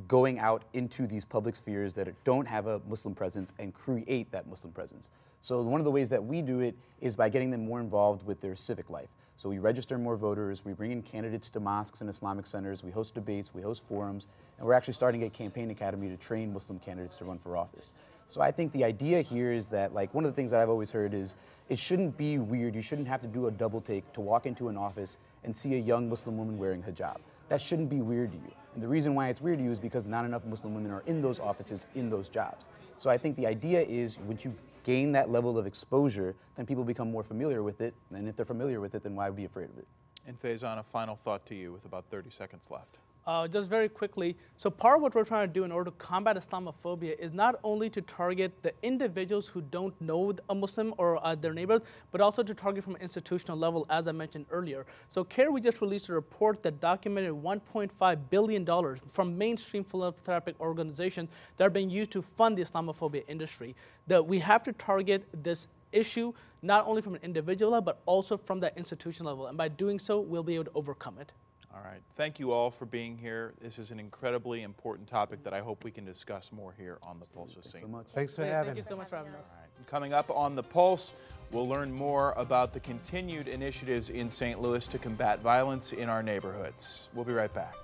going 0.08 0.38
out 0.38 0.64
into 0.74 1.08
these 1.08 1.26
public 1.26 1.56
spheres 1.56 1.94
that 1.96 2.08
don't 2.24 2.48
have 2.48 2.68
a 2.68 2.80
Muslim 2.88 3.16
presence 3.16 3.54
and 3.58 3.74
create 3.74 4.32
that 4.32 4.48
Muslim 4.48 4.72
presence. 4.72 5.10
So 5.48 5.62
one 5.62 5.80
of 5.80 5.86
the 5.86 5.92
ways 5.92 6.10
that 6.10 6.22
we 6.22 6.42
do 6.42 6.60
it 6.60 6.76
is 7.00 7.16
by 7.16 7.30
getting 7.30 7.50
them 7.52 7.64
more 7.64 7.80
involved 7.80 8.22
with 8.28 8.42
their 8.42 8.54
civic 8.54 8.90
life. 8.90 9.08
So 9.38 9.48
we 9.48 9.60
register 9.60 9.98
more 9.98 10.18
voters, 10.18 10.66
we 10.66 10.74
bring 10.74 10.92
in 10.92 11.02
candidates 11.02 11.50
to 11.52 11.62
mosques 11.62 12.02
and 12.02 12.10
Islamic 12.10 12.46
centers, 12.46 12.84
we 12.84 12.92
host 12.92 13.16
debates, 13.16 13.54
we 13.54 13.62
host 13.62 13.84
forums, 13.88 14.28
and 14.58 14.68
we're 14.68 14.74
actually 14.74 14.96
starting 14.96 15.24
a 15.24 15.30
campaign 15.30 15.70
academy 15.70 16.10
to 16.10 16.18
train 16.18 16.52
Muslim 16.52 16.80
candidates 16.80 17.16
to 17.16 17.24
run 17.24 17.40
for 17.40 17.56
office. 17.56 17.94
So 18.28 18.42
I 18.42 18.52
think 18.52 18.74
the 18.74 18.84
idea 18.84 19.22
here 19.22 19.54
is 19.54 19.70
that 19.70 19.94
like 19.94 20.14
one 20.14 20.26
of 20.26 20.32
the 20.32 20.36
things 20.36 20.52
that 20.52 20.60
I've 20.60 20.68
always 20.68 20.92
heard 20.92 21.14
is 21.14 21.36
it 21.70 21.80
shouldn't 21.80 22.18
be 22.18 22.40
weird. 22.40 22.76
You 22.76 22.82
shouldn't 22.82 23.08
have 23.08 23.22
to 23.22 23.28
do 23.28 23.48
a 23.48 23.52
double 23.52 23.80
take 23.80 24.12
to 24.16 24.20
walk 24.20 24.48
into 24.48 24.68
an 24.68 24.76
office 24.76 25.18
and 25.46 25.56
see 25.56 25.76
a 25.76 25.80
young 25.80 26.10
Muslim 26.10 26.38
woman 26.38 26.58
wearing 26.58 26.84
hijab. 26.84 27.20
That 27.48 27.62
shouldn't 27.62 27.90
be 27.90 28.02
weird 28.02 28.34
to 28.34 28.38
you. 28.38 28.52
And 28.78 28.84
the 28.84 28.88
reason 28.88 29.16
why 29.16 29.30
it's 29.30 29.42
weird 29.42 29.58
to 29.58 29.64
you 29.64 29.72
is 29.72 29.80
because 29.80 30.06
not 30.06 30.24
enough 30.24 30.46
Muslim 30.46 30.76
women 30.76 30.92
are 30.92 31.02
in 31.08 31.20
those 31.20 31.40
offices, 31.40 31.88
in 31.96 32.12
those 32.12 32.30
jobs. 32.30 32.68
So 33.00 33.10
I 33.10 33.18
think 33.18 33.36
the 33.36 33.48
idea 33.48 33.82
is 33.82 34.20
once 34.20 34.46
you 34.46 34.56
gain 34.84 35.12
that 35.14 35.32
level 35.32 35.58
of 35.58 35.66
exposure, 35.66 36.36
then 36.56 36.68
people 36.68 36.84
become 36.84 37.12
more 37.12 37.24
familiar 37.24 37.64
with 37.64 37.82
it. 37.82 37.96
And 38.14 38.30
if 38.30 38.36
they're 38.36 38.46
familiar 38.46 38.80
with 38.80 38.94
it, 38.94 39.02
then 39.02 39.16
why 39.16 39.32
be 39.32 39.46
afraid 39.46 39.72
of 39.72 39.80
it? 39.80 39.88
And 40.28 40.40
Faizan, 40.40 40.78
a 40.78 40.84
final 40.84 41.16
thought 41.16 41.44
to 41.48 41.56
you 41.56 41.72
with 41.72 41.86
about 41.86 42.06
30 42.12 42.30
seconds 42.30 42.70
left. 42.70 43.00
Uh, 43.28 43.46
just 43.46 43.70
very 43.70 43.90
quickly, 43.90 44.38
so 44.58 44.70
part 44.70 44.96
of 44.96 45.02
what 45.02 45.14
we're 45.14 45.26
trying 45.26 45.46
to 45.46 45.54
do 45.54 45.66
in 45.66 45.72
order 45.72 45.92
to 45.92 45.98
combat 45.98 46.38
Islamophobia 46.38 47.20
is 47.20 47.34
not 47.34 47.60
only 47.62 47.90
to 47.90 48.02
target 48.02 48.54
the 48.64 48.72
individuals 48.84 49.50
who 49.50 49.60
don't 49.64 50.00
know 50.00 50.34
a 50.50 50.56
Muslim 50.56 50.94
or 50.98 51.20
uh, 51.22 51.36
their 51.36 51.54
neighbors, 51.54 51.82
but 52.14 52.22
also 52.22 52.42
to 52.42 52.54
target 52.54 52.86
from 52.86 52.96
an 52.96 53.02
institutional 53.02 53.58
level, 53.58 53.86
as 53.90 54.08
I 54.08 54.14
mentioned 54.14 54.46
earlier. 54.50 54.86
So 55.10 55.26
CAIR, 55.26 55.52
we 55.52 55.60
just 55.60 55.82
released 55.82 56.08
a 56.08 56.14
report 56.14 56.64
that 56.64 56.80
documented 56.80 57.34
$1.5 57.34 58.20
billion 58.30 58.96
from 59.10 59.38
mainstream 59.38 59.84
philanthropic 59.84 60.58
organizations 60.62 61.28
that 61.58 61.68
are 61.68 61.70
being 61.70 61.90
used 61.90 62.12
to 62.12 62.22
fund 62.22 62.58
the 62.58 62.64
Islamophobia 62.64 63.26
industry. 63.28 63.76
That 64.08 64.26
we 64.26 64.40
have 64.40 64.64
to 64.64 64.72
target 64.72 65.26
this 65.44 65.68
issue 65.92 66.32
not 66.62 66.88
only 66.88 67.02
from 67.02 67.16
an 67.16 67.22
individual 67.24 67.74
level, 67.74 67.84
but 67.84 68.00
also 68.06 68.38
from 68.38 68.62
that 68.62 68.78
institutional 68.78 69.34
level. 69.34 69.48
And 69.48 69.58
by 69.58 69.68
doing 69.68 70.00
so, 70.00 70.22
we'll 70.22 70.44
be 70.44 70.56
able 70.56 70.66
to 70.66 70.72
overcome 70.76 71.18
it. 71.20 71.34
All 71.78 71.84
right. 71.84 72.02
Thank 72.16 72.40
you 72.40 72.52
all 72.52 72.72
for 72.72 72.86
being 72.86 73.18
here. 73.18 73.54
This 73.62 73.78
is 73.78 73.92
an 73.92 74.00
incredibly 74.00 74.64
important 74.64 75.08
topic 75.08 75.44
that 75.44 75.54
I 75.54 75.60
hope 75.60 75.84
we 75.84 75.92
can 75.92 76.06
discuss 76.06 76.52
more 76.52 76.74
here 76.76 76.98
on 77.04 77.20
the 77.20 77.26
Pulse 77.26 77.56
of 77.56 77.66
St. 77.66 77.80
so 77.80 77.88
much. 77.88 78.08
Thanks 78.16 78.34
for 78.34 78.42
Thank 78.42 78.54
having 78.54 78.74
Thank 78.74 78.86
you 78.86 78.90
so 78.90 78.98
much 78.98 79.10
for 79.10 79.18
having 79.18 79.34
us. 79.34 79.46
Coming 79.86 80.12
up 80.12 80.32
on 80.32 80.56
the 80.56 80.64
Pulse, 80.64 81.14
we'll 81.52 81.68
learn 81.68 81.92
more 81.92 82.34
about 82.36 82.74
the 82.74 82.80
continued 82.80 83.48
initiatives 83.48 84.10
in 84.10 84.28
St. 84.28 84.60
Louis 84.60 84.88
to 84.88 84.98
combat 84.98 85.40
violence 85.42 85.94
in 85.94 86.10
our 86.10 86.24
neighborhoods. 86.24 87.10
We'll 87.14 87.26
be 87.26 87.34
right 87.34 87.54
back. 87.54 87.76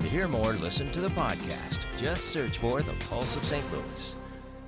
To 0.00 0.08
hear 0.08 0.26
more, 0.26 0.54
listen 0.54 0.90
to 0.92 1.00
the 1.00 1.08
podcast. 1.08 1.78
Just 1.98 2.24
search 2.26 2.58
for 2.58 2.82
The 2.82 2.94
Pulse 3.08 3.36
of 3.36 3.44
St. 3.44 3.64
Louis. 3.72 4.16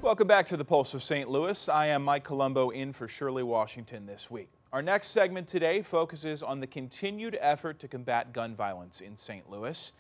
Welcome 0.01 0.29
back 0.29 0.47
to 0.47 0.57
the 0.57 0.65
Pulse 0.65 0.95
of 0.95 1.03
St. 1.03 1.29
Louis. 1.29 1.69
I 1.69 1.87
am 1.87 2.05
Mike 2.05 2.23
Colombo 2.23 2.71
in 2.71 2.93
for 2.93 3.09
Shirley 3.09 3.43
Washington 3.43 4.07
this 4.07 4.31
week. 4.31 4.58
Our 4.71 4.83
next 4.83 5.09
segment 5.09 5.49
today 5.49 5.81
focuses 5.81 6.43
on 6.43 6.61
the 6.61 6.67
continued 6.67 7.39
effort 7.41 7.79
to 7.79 7.89
combat 7.89 8.35
gun 8.35 8.55
violence 8.55 9.01
in 9.01 9.17
St. 9.17 9.49
Louis. 9.49 9.93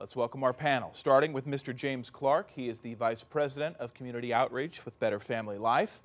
Let's 0.00 0.16
welcome 0.16 0.42
our 0.42 0.54
panel, 0.54 0.90
starting 0.94 1.34
with 1.34 1.46
Mr. 1.46 1.76
James 1.76 2.08
Clark. 2.08 2.50
He 2.50 2.70
is 2.70 2.80
the 2.80 2.94
Vice 2.94 3.22
President 3.22 3.76
of 3.76 3.92
Community 3.92 4.32
Outreach 4.32 4.86
with 4.86 4.98
Better 5.00 5.20
Family 5.20 5.58
Life. 5.58 6.00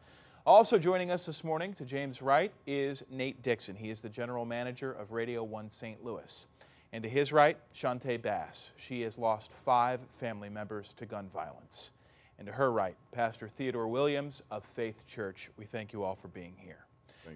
Also 0.45 0.77
joining 0.77 1.09
us 1.09 1.25
this 1.25 1.41
morning 1.41 1.71
to 1.75 1.85
James' 1.85 2.21
right 2.21 2.51
is 2.67 3.01
Nate 3.09 3.41
Dixon. 3.41 3.77
He 3.77 3.89
is 3.89 4.01
the 4.01 4.09
General 4.09 4.43
Manager 4.43 4.91
of 4.91 5.13
Radio 5.13 5.41
1 5.45 5.69
St. 5.69 6.03
Louis. 6.03 6.45
And 6.91 7.03
to 7.03 7.09
his 7.09 7.31
right, 7.31 7.57
Shantae 7.73 8.21
Bass. 8.21 8.71
She 8.75 9.03
has 9.03 9.17
lost 9.17 9.51
five 9.63 10.01
family 10.19 10.49
members 10.49 10.93
to 10.95 11.05
gun 11.05 11.29
violence. 11.33 11.91
And 12.37 12.45
to 12.45 12.51
her 12.51 12.73
right, 12.73 12.97
Pastor 13.13 13.47
Theodore 13.47 13.87
Williams 13.87 14.41
of 14.51 14.65
Faith 14.65 15.07
Church. 15.07 15.49
We 15.55 15.63
thank 15.63 15.93
you 15.93 16.03
all 16.03 16.15
for 16.15 16.27
being 16.27 16.55
here. 16.57 16.85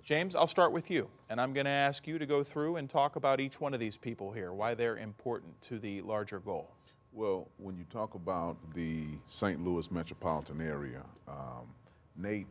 James, 0.03 0.35
I'll 0.35 0.47
start 0.47 0.71
with 0.71 0.91
you, 0.91 1.09
and 1.29 1.39
I'm 1.39 1.53
going 1.53 1.65
to 1.65 1.71
ask 1.71 2.07
you 2.07 2.19
to 2.19 2.25
go 2.25 2.43
through 2.43 2.75
and 2.77 2.89
talk 2.89 3.15
about 3.15 3.39
each 3.39 3.59
one 3.59 3.73
of 3.73 3.79
these 3.79 3.97
people 3.97 4.31
here, 4.31 4.53
why 4.53 4.73
they're 4.73 4.97
important 4.97 5.59
to 5.63 5.79
the 5.79 6.01
larger 6.01 6.39
goal. 6.39 6.69
Well, 7.11 7.47
when 7.57 7.77
you 7.77 7.85
talk 7.89 8.15
about 8.15 8.57
the 8.73 9.05
St. 9.25 9.63
Louis 9.63 9.89
metropolitan 9.89 10.61
area, 10.61 11.01
um, 11.27 11.67
Nate 12.17 12.47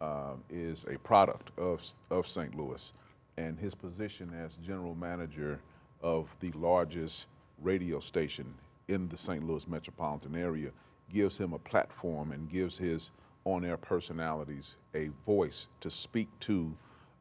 uh, 0.00 0.34
is 0.48 0.84
a 0.90 0.98
product 0.98 1.52
of, 1.58 1.86
of 2.10 2.26
St. 2.26 2.54
Louis, 2.54 2.92
and 3.36 3.58
his 3.58 3.74
position 3.74 4.32
as 4.34 4.56
general 4.56 4.94
manager 4.94 5.60
of 6.02 6.28
the 6.40 6.50
largest 6.52 7.26
radio 7.60 8.00
station 8.00 8.52
in 8.88 9.08
the 9.08 9.16
St. 9.16 9.46
Louis 9.46 9.66
metropolitan 9.68 10.34
area 10.34 10.70
gives 11.12 11.38
him 11.38 11.52
a 11.52 11.58
platform 11.58 12.32
and 12.32 12.50
gives 12.50 12.76
his 12.76 13.10
on 13.44 13.64
air 13.64 13.76
personalities 13.76 14.76
a 14.94 15.08
voice 15.24 15.68
to 15.80 15.90
speak 15.90 16.28
to 16.40 16.76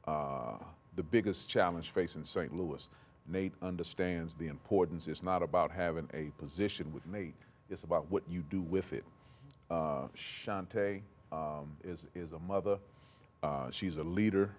uh, 0.07 0.57
the 0.95 1.03
biggest 1.03 1.49
challenge 1.49 1.91
facing 1.91 2.23
St. 2.23 2.55
Louis. 2.55 2.89
Nate 3.27 3.53
understands 3.61 4.35
the 4.35 4.47
importance. 4.47 5.07
It's 5.07 5.23
not 5.23 5.43
about 5.43 5.71
having 5.71 6.09
a 6.13 6.31
position 6.41 6.91
with 6.93 7.05
Nate, 7.05 7.35
it's 7.69 7.83
about 7.83 8.09
what 8.09 8.23
you 8.27 8.43
do 8.49 8.61
with 8.61 8.91
it. 8.91 9.05
Uh, 9.69 10.07
Shantae 10.45 11.01
um, 11.31 11.77
is, 11.83 11.99
is 12.15 12.33
a 12.33 12.39
mother, 12.39 12.79
uh, 13.43 13.69
she's 13.71 13.97
a 13.97 14.03
leader. 14.03 14.51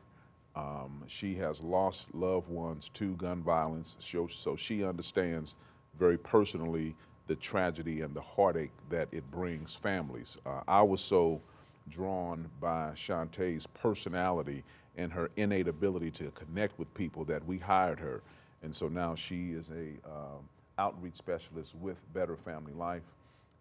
Um, 0.57 1.05
she 1.07 1.37
has 1.37 1.61
lost 1.61 2.13
loved 2.13 2.49
ones 2.49 2.91
to 2.95 3.15
gun 3.15 3.41
violence, 3.41 3.97
so 4.01 4.57
she 4.57 4.85
understands 4.85 5.55
very 5.97 6.19
personally 6.19 6.97
the 7.31 7.37
tragedy 7.37 8.01
and 8.01 8.13
the 8.13 8.21
heartache 8.21 8.73
that 8.89 9.07
it 9.13 9.23
brings 9.31 9.73
families. 9.73 10.37
Uh, 10.45 10.63
I 10.67 10.83
was 10.83 11.01
so 11.01 11.41
drawn 11.89 12.51
by 12.61 12.91
Shantae's 12.97 13.69
personality 13.69 14.65
and 14.97 15.13
her 15.13 15.31
innate 15.37 15.69
ability 15.69 16.11
to 16.11 16.33
connect 16.33 16.77
with 16.77 16.93
people 16.93 17.25
that 17.27 17.47
we 17.47 17.57
hired 17.57 18.01
her. 18.01 18.21
And 18.65 18.75
so 18.75 18.89
now 18.89 19.15
she 19.15 19.53
is 19.53 19.67
a 19.69 20.11
um, 20.11 20.41
outreach 20.77 21.15
specialist 21.15 21.73
with 21.81 21.99
Better 22.15 22.37
Family 22.37 22.73
Life. 22.73 23.05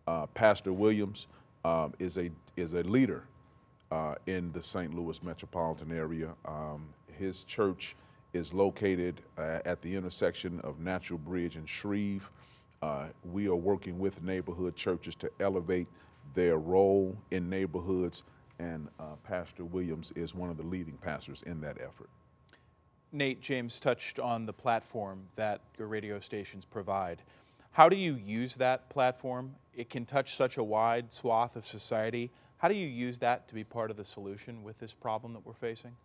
Uh, 0.07 0.25
Pastor 0.25 0.73
Williams 0.73 1.27
um, 1.63 1.93
is 1.99 2.17
a 2.17 2.31
is 2.57 2.73
a 2.73 2.81
leader 2.81 3.23
uh, 3.91 4.15
in 4.25 4.51
the 4.51 4.63
St. 4.63 4.95
Louis 4.95 5.21
metropolitan 5.21 5.95
area. 5.95 6.31
Um, 6.43 6.89
his 7.19 7.43
church 7.43 7.95
is 8.33 8.51
located 8.51 9.21
uh, 9.37 9.59
at 9.63 9.79
the 9.83 9.95
intersection 9.95 10.59
of 10.61 10.79
Natural 10.79 11.19
Bridge 11.19 11.55
and 11.55 11.69
Shreve. 11.69 12.31
Uh, 12.81 13.07
we 13.31 13.47
are 13.47 13.55
working 13.55 13.99
with 13.99 14.23
neighborhood 14.23 14.75
churches 14.75 15.15
to 15.15 15.29
elevate 15.39 15.87
their 16.33 16.57
role 16.57 17.17
in 17.31 17.49
neighborhoods, 17.49 18.23
and 18.59 18.87
uh, 18.99 19.15
Pastor 19.23 19.65
Williams 19.65 20.11
is 20.15 20.33
one 20.33 20.49
of 20.49 20.57
the 20.57 20.63
leading 20.63 20.97
pastors 20.97 21.43
in 21.43 21.59
that 21.61 21.77
effort. 21.81 22.09
Nate, 23.11 23.41
James 23.41 23.79
touched 23.79 24.19
on 24.19 24.45
the 24.45 24.53
platform 24.53 25.23
that 25.35 25.61
your 25.77 25.87
radio 25.87 26.19
stations 26.19 26.63
provide. 26.63 27.21
How 27.71 27.89
do 27.89 27.95
you 27.95 28.15
use 28.15 28.55
that 28.57 28.89
platform? 28.89 29.55
It 29.75 29.89
can 29.89 30.05
touch 30.05 30.35
such 30.35 30.57
a 30.57 30.63
wide 30.63 31.11
swath 31.11 31.55
of 31.55 31.65
society. 31.65 32.31
How 32.57 32.67
do 32.67 32.75
you 32.75 32.87
use 32.87 33.17
that 33.19 33.47
to 33.47 33.55
be 33.55 33.63
part 33.63 33.89
of 33.89 33.97
the 33.97 34.05
solution 34.05 34.63
with 34.63 34.77
this 34.79 34.93
problem 34.93 35.33
that 35.33 35.45
we're 35.45 35.53
facing? 35.53 35.95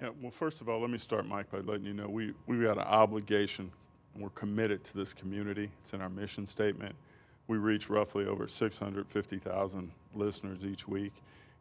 Yeah, 0.00 0.10
well, 0.20 0.30
first 0.30 0.60
of 0.60 0.68
all, 0.68 0.80
let 0.80 0.90
me 0.90 0.98
start, 0.98 1.26
Mike, 1.26 1.50
by 1.50 1.58
letting 1.58 1.84
you 1.84 1.94
know 1.94 2.08
we, 2.08 2.32
we've 2.46 2.62
got 2.62 2.78
an 2.78 2.84
obligation. 2.84 3.70
We're 4.16 4.30
committed 4.30 4.84
to 4.84 4.96
this 4.96 5.12
community. 5.12 5.70
It's 5.80 5.94
in 5.94 6.00
our 6.00 6.10
mission 6.10 6.46
statement. 6.46 6.94
We 7.48 7.58
reach 7.58 7.88
roughly 7.88 8.26
over 8.26 8.46
650,000 8.46 9.90
listeners 10.14 10.64
each 10.64 10.86
week. 10.86 11.12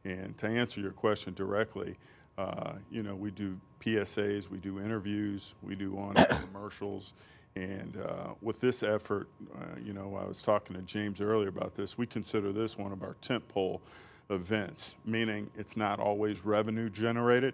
And 0.04 0.38
to 0.40 0.48
answer 0.48 0.82
your 0.82 0.92
question 0.92 1.34
directly, 1.34 1.96
uh, 2.38 2.74
you 2.90 3.04
know, 3.04 3.16
we 3.16 3.32
do 3.32 3.60
PSAs, 3.80 4.50
we 4.50 4.58
do 4.58 4.80
interviews, 4.80 5.56
we 5.62 5.76
do 5.76 5.98
on 5.98 6.16
commercials. 6.54 7.14
And 7.56 7.98
uh, 7.98 8.34
with 8.42 8.62
this 8.62 8.84
effort, 8.84 9.28
uh, 9.56 9.80
you 9.84 9.94
know, 9.94 10.18
I 10.22 10.26
was 10.26 10.42
talking 10.42 10.76
to 10.76 10.82
James 10.84 11.22
earlier 11.22 11.50
about 11.50 11.76
this. 11.76 11.98
We 11.98 12.06
consider 12.06 12.52
this 12.52 12.78
one 12.78 12.92
of 12.92 13.04
our 13.04 13.16
tentpole 13.22 13.82
events, 14.30 14.96
meaning 15.06 15.50
it's 15.58 15.76
not 15.76 16.00
always 16.00 16.46
revenue 16.46 16.90
generated. 16.90 17.54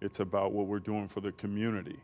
It's 0.00 0.20
about 0.20 0.52
what 0.52 0.66
we're 0.66 0.78
doing 0.78 1.08
for 1.08 1.20
the 1.20 1.32
community. 1.32 1.98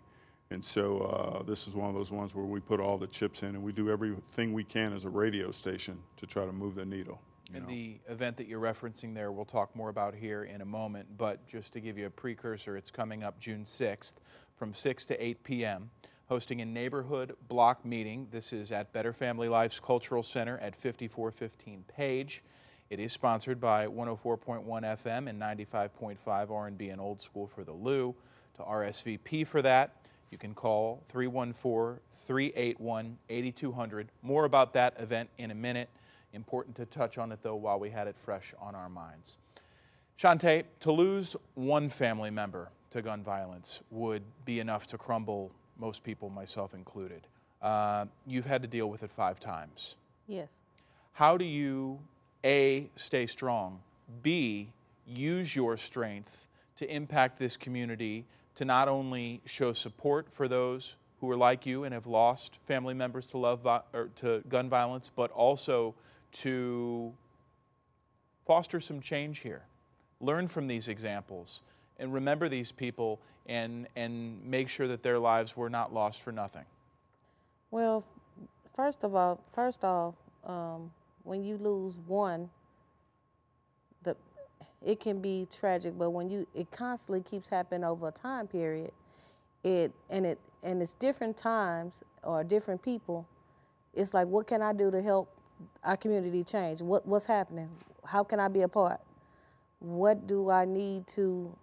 And 0.50 0.64
so 0.64 0.98
uh, 1.00 1.42
this 1.42 1.66
is 1.66 1.74
one 1.74 1.88
of 1.88 1.94
those 1.94 2.12
ones 2.12 2.34
where 2.34 2.44
we 2.44 2.60
put 2.60 2.78
all 2.78 2.98
the 2.98 3.08
chips 3.08 3.42
in 3.42 3.50
and 3.50 3.62
we 3.62 3.72
do 3.72 3.90
everything 3.90 4.52
we 4.52 4.64
can 4.64 4.92
as 4.92 5.04
a 5.04 5.08
radio 5.08 5.50
station 5.50 5.98
to 6.18 6.26
try 6.26 6.44
to 6.44 6.52
move 6.52 6.76
the 6.76 6.84
needle. 6.84 7.20
And 7.52 7.64
know. 7.64 7.68
the 7.68 7.98
event 8.08 8.36
that 8.36 8.46
you're 8.46 8.60
referencing 8.60 9.14
there, 9.14 9.32
we'll 9.32 9.44
talk 9.44 9.74
more 9.74 9.88
about 9.88 10.14
here 10.14 10.44
in 10.44 10.60
a 10.60 10.64
moment. 10.64 11.16
But 11.16 11.46
just 11.48 11.72
to 11.72 11.80
give 11.80 11.98
you 11.98 12.06
a 12.06 12.10
precursor, 12.10 12.76
it's 12.76 12.90
coming 12.90 13.22
up 13.22 13.40
June 13.40 13.64
6th 13.64 14.14
from 14.56 14.72
6 14.72 15.06
to 15.06 15.24
8 15.24 15.44
p.m., 15.44 15.90
hosting 16.28 16.60
a 16.60 16.64
neighborhood 16.64 17.36
block 17.48 17.84
meeting. 17.84 18.28
This 18.30 18.52
is 18.52 18.72
at 18.72 18.92
Better 18.92 19.12
Family 19.12 19.48
Life's 19.48 19.80
Cultural 19.80 20.22
Center 20.22 20.58
at 20.58 20.74
5415 20.74 21.84
Page. 21.88 22.42
It 22.88 23.00
is 23.00 23.12
sponsored 23.12 23.60
by 23.60 23.86
104.1 23.86 24.64
FM 24.64 25.28
and 25.28 25.40
95.5 25.40 26.50
R&B 26.50 26.88
and 26.88 27.00
Old 27.00 27.20
School 27.20 27.48
for 27.48 27.64
the 27.64 27.72
Lou. 27.72 28.14
To 28.56 28.62
RSVP 28.62 29.46
for 29.46 29.60
that, 29.60 29.96
you 30.30 30.38
can 30.38 30.54
call 30.54 31.02
314-381-8200. 31.12 34.06
More 34.22 34.44
about 34.44 34.72
that 34.74 34.94
event 34.98 35.28
in 35.38 35.50
a 35.50 35.54
minute. 35.54 35.88
Important 36.32 36.76
to 36.76 36.86
touch 36.86 37.18
on 37.18 37.32
it 37.32 37.40
though 37.42 37.56
while 37.56 37.78
we 37.78 37.90
had 37.90 38.08
it 38.08 38.16
fresh 38.16 38.54
on 38.60 38.74
our 38.74 38.88
minds. 38.88 39.36
Shante, 40.18 40.64
to 40.80 40.92
lose 40.92 41.36
one 41.54 41.88
family 41.88 42.30
member 42.30 42.70
to 42.90 43.02
gun 43.02 43.22
violence 43.22 43.80
would 43.90 44.22
be 44.44 44.60
enough 44.60 44.86
to 44.88 44.98
crumble 44.98 45.50
most 45.78 46.02
people, 46.02 46.30
myself 46.30 46.74
included. 46.74 47.26
Uh, 47.60 48.06
you've 48.26 48.46
had 48.46 48.62
to 48.62 48.68
deal 48.68 48.88
with 48.88 49.02
it 49.02 49.10
five 49.10 49.38
times. 49.38 49.96
Yes. 50.26 50.62
How 51.12 51.36
do 51.36 51.44
you, 51.44 52.00
A, 52.44 52.88
stay 52.96 53.26
strong, 53.26 53.80
B, 54.22 54.70
use 55.06 55.54
your 55.54 55.76
strength 55.76 56.46
to 56.76 56.90
impact 56.90 57.38
this 57.38 57.56
community 57.56 58.24
to 58.56 58.64
not 58.64 58.88
only 58.88 59.40
show 59.44 59.72
support 59.72 60.26
for 60.32 60.48
those 60.48 60.96
who 61.20 61.30
are 61.30 61.36
like 61.36 61.64
you 61.64 61.84
and 61.84 61.94
have 61.94 62.06
lost 62.06 62.58
family 62.66 62.94
members 62.94 63.28
to 63.28 63.38
love 63.38 63.64
or 63.64 64.10
to 64.16 64.42
gun 64.48 64.68
violence, 64.68 65.10
but 65.14 65.30
also 65.30 65.94
to 66.32 67.12
foster 68.46 68.80
some 68.80 69.00
change 69.00 69.38
here. 69.38 69.62
Learn 70.20 70.48
from 70.48 70.66
these 70.66 70.88
examples 70.88 71.60
and 71.98 72.12
remember 72.12 72.48
these 72.48 72.72
people 72.72 73.20
and 73.46 73.86
and 73.96 74.44
make 74.44 74.68
sure 74.68 74.88
that 74.88 75.02
their 75.02 75.18
lives 75.18 75.56
were 75.56 75.70
not 75.70 75.92
lost 75.92 76.22
for 76.22 76.32
nothing. 76.32 76.64
Well, 77.70 78.04
first 78.74 79.04
of 79.04 79.14
all, 79.14 79.40
first 79.52 79.84
off, 79.84 80.14
um, 80.44 80.90
when 81.24 81.42
you 81.42 81.56
lose 81.58 81.98
one, 82.06 82.50
it 84.84 85.00
can 85.00 85.20
be 85.20 85.46
tragic, 85.50 85.94
but 85.98 86.10
when 86.10 86.28
you 86.28 86.46
it 86.54 86.70
constantly 86.70 87.22
keeps 87.22 87.48
happening 87.48 87.84
over 87.84 88.08
a 88.08 88.12
time 88.12 88.46
period, 88.46 88.92
it 89.64 89.92
and 90.10 90.26
it 90.26 90.38
and 90.62 90.82
it's 90.82 90.94
different 90.94 91.36
times 91.36 92.02
or 92.22 92.44
different 92.44 92.82
people. 92.82 93.26
It's 93.94 94.12
like, 94.12 94.26
what 94.28 94.46
can 94.46 94.62
I 94.62 94.72
do 94.72 94.90
to 94.90 95.00
help 95.00 95.30
our 95.82 95.96
community 95.96 96.44
change? 96.44 96.82
What 96.82 97.06
what's 97.06 97.26
happening? 97.26 97.70
How 98.04 98.22
can 98.22 98.40
I 98.40 98.48
be 98.48 98.62
a 98.62 98.68
part? 98.68 99.00
What 99.80 100.26
do 100.26 100.50
I 100.50 100.64
need 100.64 101.06
to 101.08 101.54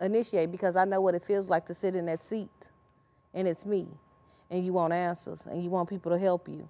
initiate? 0.00 0.50
Because 0.50 0.76
I 0.76 0.84
know 0.84 1.00
what 1.00 1.14
it 1.14 1.24
feels 1.24 1.48
like 1.48 1.66
to 1.66 1.74
sit 1.74 1.96
in 1.96 2.06
that 2.06 2.22
seat, 2.22 2.70
and 3.34 3.46
it's 3.46 3.66
me, 3.66 3.86
and 4.50 4.64
you 4.64 4.72
want 4.72 4.92
answers, 4.92 5.46
and 5.46 5.62
you 5.62 5.70
want 5.70 5.88
people 5.88 6.10
to 6.12 6.18
help 6.18 6.48
you. 6.48 6.68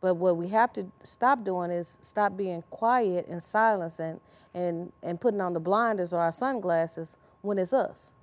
But 0.00 0.14
what 0.14 0.36
we 0.36 0.48
have 0.48 0.72
to 0.74 0.86
stop 1.02 1.44
doing 1.44 1.70
is 1.70 1.98
stop 2.00 2.36
being 2.36 2.62
quiet 2.70 3.26
and 3.28 3.42
silence 3.42 4.00
and, 4.00 4.20
and, 4.54 4.92
and 5.02 5.20
putting 5.20 5.40
on 5.40 5.52
the 5.52 5.60
blinders 5.60 6.12
or 6.12 6.20
our 6.20 6.32
sunglasses 6.32 7.16
when 7.42 7.58
it's 7.58 7.72
us 7.72 8.14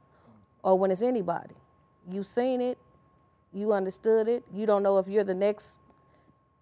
or 0.63 0.77
when 0.77 0.91
it's 0.91 1.03
anybody. 1.03 1.55
You've 2.09 2.27
seen 2.27 2.61
it, 2.61 2.77
you 3.53 3.73
understood 3.73 4.27
it, 4.27 4.43
you 4.53 4.65
don't 4.65 4.81
know 4.81 4.97
if 4.97 5.07
you're 5.07 5.23
the 5.23 5.35
next 5.35 5.77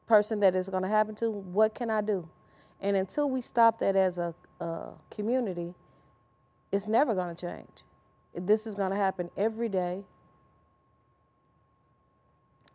person 0.07 0.39
that 0.41 0.55
is 0.55 0.69
going 0.69 0.84
to 0.84 0.89
happen 0.89 1.15
to. 1.15 1.31
What 1.31 1.74
can 1.74 1.89
I 1.89 2.01
do? 2.01 2.27
And 2.81 2.98
until 2.98 3.29
we 3.29 3.41
stop 3.41 3.79
that 3.79 3.95
as 3.95 4.17
a, 4.17 4.36
a 4.60 4.89
community, 5.10 5.74
it's 6.72 6.88
never 6.88 7.15
going 7.15 7.34
to 7.34 7.41
change. 7.41 7.84
This 8.34 8.67
is 8.67 8.75
going 8.75 8.91
to 8.91 8.98
happen 8.98 9.31
every 9.38 9.69
day, 9.69 10.03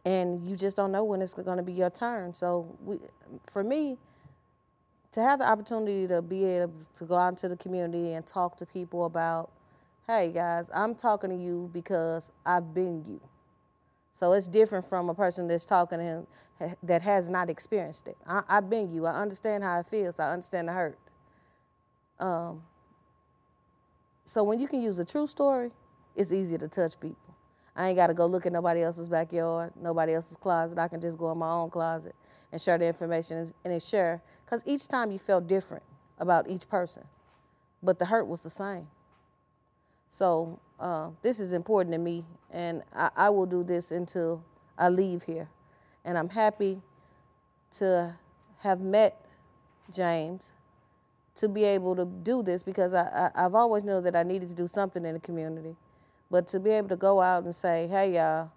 and 0.04 0.44
you 0.44 0.56
just 0.56 0.76
don't 0.76 0.92
know 0.92 1.04
when 1.04 1.22
it's 1.22 1.34
going 1.34 1.58
to 1.58 1.62
be 1.62 1.72
your 1.72 1.90
turn. 1.90 2.34
So, 2.34 2.76
we, 2.84 2.98
for 3.50 3.62
me, 3.62 3.98
to 5.12 5.20
have 5.22 5.40
the 5.40 5.48
opportunity 5.48 6.06
to 6.06 6.22
be 6.22 6.44
able 6.44 6.72
to 6.94 7.04
go 7.04 7.16
out 7.16 7.28
into 7.28 7.48
the 7.48 7.56
community 7.56 8.12
and 8.12 8.24
talk 8.24 8.56
to 8.58 8.66
people 8.66 9.06
about, 9.06 9.50
hey 10.06 10.30
guys, 10.32 10.70
I'm 10.72 10.94
talking 10.94 11.30
to 11.30 11.36
you 11.36 11.68
because 11.72 12.30
I've 12.46 12.72
been 12.74 13.04
you. 13.04 13.20
So 14.12 14.32
it's 14.32 14.48
different 14.48 14.88
from 14.88 15.08
a 15.08 15.14
person 15.14 15.46
that's 15.46 15.64
talking 15.64 15.98
to 15.98 16.04
him 16.04 16.26
that 16.82 17.02
has 17.02 17.30
not 17.30 17.48
experienced 17.48 18.06
it. 18.06 18.16
I, 18.26 18.42
have 18.48 18.68
been 18.68 18.90
you. 18.90 19.06
I 19.06 19.12
understand 19.12 19.64
how 19.64 19.80
it 19.80 19.86
feels. 19.86 20.20
I 20.20 20.32
understand 20.32 20.68
the 20.68 20.72
hurt. 20.72 20.98
Um, 22.18 22.62
so 24.24 24.42
when 24.42 24.60
you 24.60 24.68
can 24.68 24.82
use 24.82 24.98
a 24.98 25.04
true 25.04 25.26
story, 25.26 25.70
it's 26.14 26.32
easier 26.32 26.58
to 26.58 26.68
touch 26.68 27.00
people. 27.00 27.29
I 27.76 27.88
ain't 27.88 27.96
got 27.96 28.08
to 28.08 28.14
go 28.14 28.26
look 28.26 28.46
at 28.46 28.52
nobody 28.52 28.82
else's 28.82 29.08
backyard, 29.08 29.72
nobody 29.80 30.14
else's 30.14 30.36
closet. 30.36 30.78
I 30.78 30.88
can 30.88 31.00
just 31.00 31.18
go 31.18 31.30
in 31.32 31.38
my 31.38 31.50
own 31.50 31.70
closet 31.70 32.14
and 32.52 32.60
share 32.60 32.78
the 32.78 32.86
information 32.86 33.52
and, 33.64 33.82
share. 33.82 34.20
Because 34.44 34.62
each 34.66 34.88
time 34.88 35.12
you 35.12 35.18
felt 35.18 35.46
different 35.46 35.84
about 36.18 36.48
each 36.48 36.68
person, 36.68 37.04
but 37.82 37.98
the 37.98 38.04
hurt 38.04 38.26
was 38.26 38.40
the 38.40 38.50
same. 38.50 38.88
So 40.08 40.58
uh, 40.80 41.10
this 41.22 41.38
is 41.38 41.52
important 41.52 41.92
to 41.92 41.98
me, 41.98 42.24
and 42.50 42.82
I, 42.94 43.10
I 43.16 43.30
will 43.30 43.46
do 43.46 43.62
this 43.62 43.92
until 43.92 44.44
I 44.76 44.88
leave 44.88 45.22
here. 45.22 45.48
And 46.04 46.18
I'm 46.18 46.28
happy 46.28 46.80
to 47.72 48.14
have 48.58 48.80
met 48.80 49.24
James 49.92 50.54
to 51.36 51.48
be 51.48 51.64
able 51.64 51.94
to 51.96 52.04
do 52.04 52.42
this 52.42 52.62
because 52.62 52.92
I, 52.92 53.30
I, 53.34 53.42
have 53.42 53.54
always 53.54 53.84
known 53.84 54.02
that 54.04 54.16
I 54.16 54.22
needed 54.22 54.48
to 54.48 54.54
do 54.54 54.66
something 54.66 55.04
in 55.04 55.14
the 55.14 55.20
community. 55.20 55.76
But 56.30 56.46
to 56.48 56.60
be 56.60 56.70
able 56.70 56.88
to 56.88 56.96
go 56.96 57.20
out 57.20 57.44
and 57.44 57.54
say, 57.54 57.88
hey, 57.88 58.14
y'all, 58.14 58.50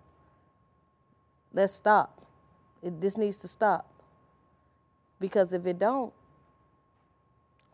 let's 1.53 1.73
stop. 1.73 2.25
It, 2.81 3.01
this 3.01 3.17
needs 3.17 3.37
to 3.39 3.47
stop. 3.47 3.89
Because 5.19 5.53
if 5.53 5.65
it 5.65 5.79
don't, 5.79 6.13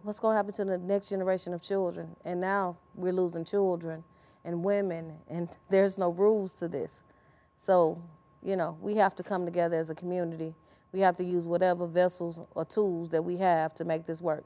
what's 0.04 0.20
going 0.20 0.34
to 0.34 0.38
happen 0.38 0.54
to 0.54 0.66
the 0.66 0.78
next 0.78 1.10
generation 1.10 1.54
of 1.54 1.62
children? 1.62 2.16
And 2.24 2.40
now 2.40 2.78
we're 2.96 3.14
losing 3.14 3.44
children 3.44 4.04
and 4.46 4.64
women, 4.64 5.14
and 5.30 5.50
there's 5.70 5.98
no 5.98 6.12
rules 6.12 6.54
to 6.54 6.68
this. 6.68 7.04
So, 7.58 8.02
you 8.42 8.56
know, 8.56 8.78
we 8.82 8.96
have 8.96 9.16
to 9.16 9.24
come 9.24 9.46
together 9.46 9.78
as 9.78 9.90
a 9.90 9.96
community. 9.96 10.54
We 10.94 11.02
have 11.02 11.18
to 11.18 11.24
use 11.24 11.48
whatever 11.48 11.88
vessels 11.88 12.40
or 12.56 12.66
tools 12.66 13.10
that 13.10 13.22
we 13.22 13.38
have 13.38 13.74
to 13.76 13.86
make 13.86 14.06
this 14.06 14.22
work. 14.22 14.46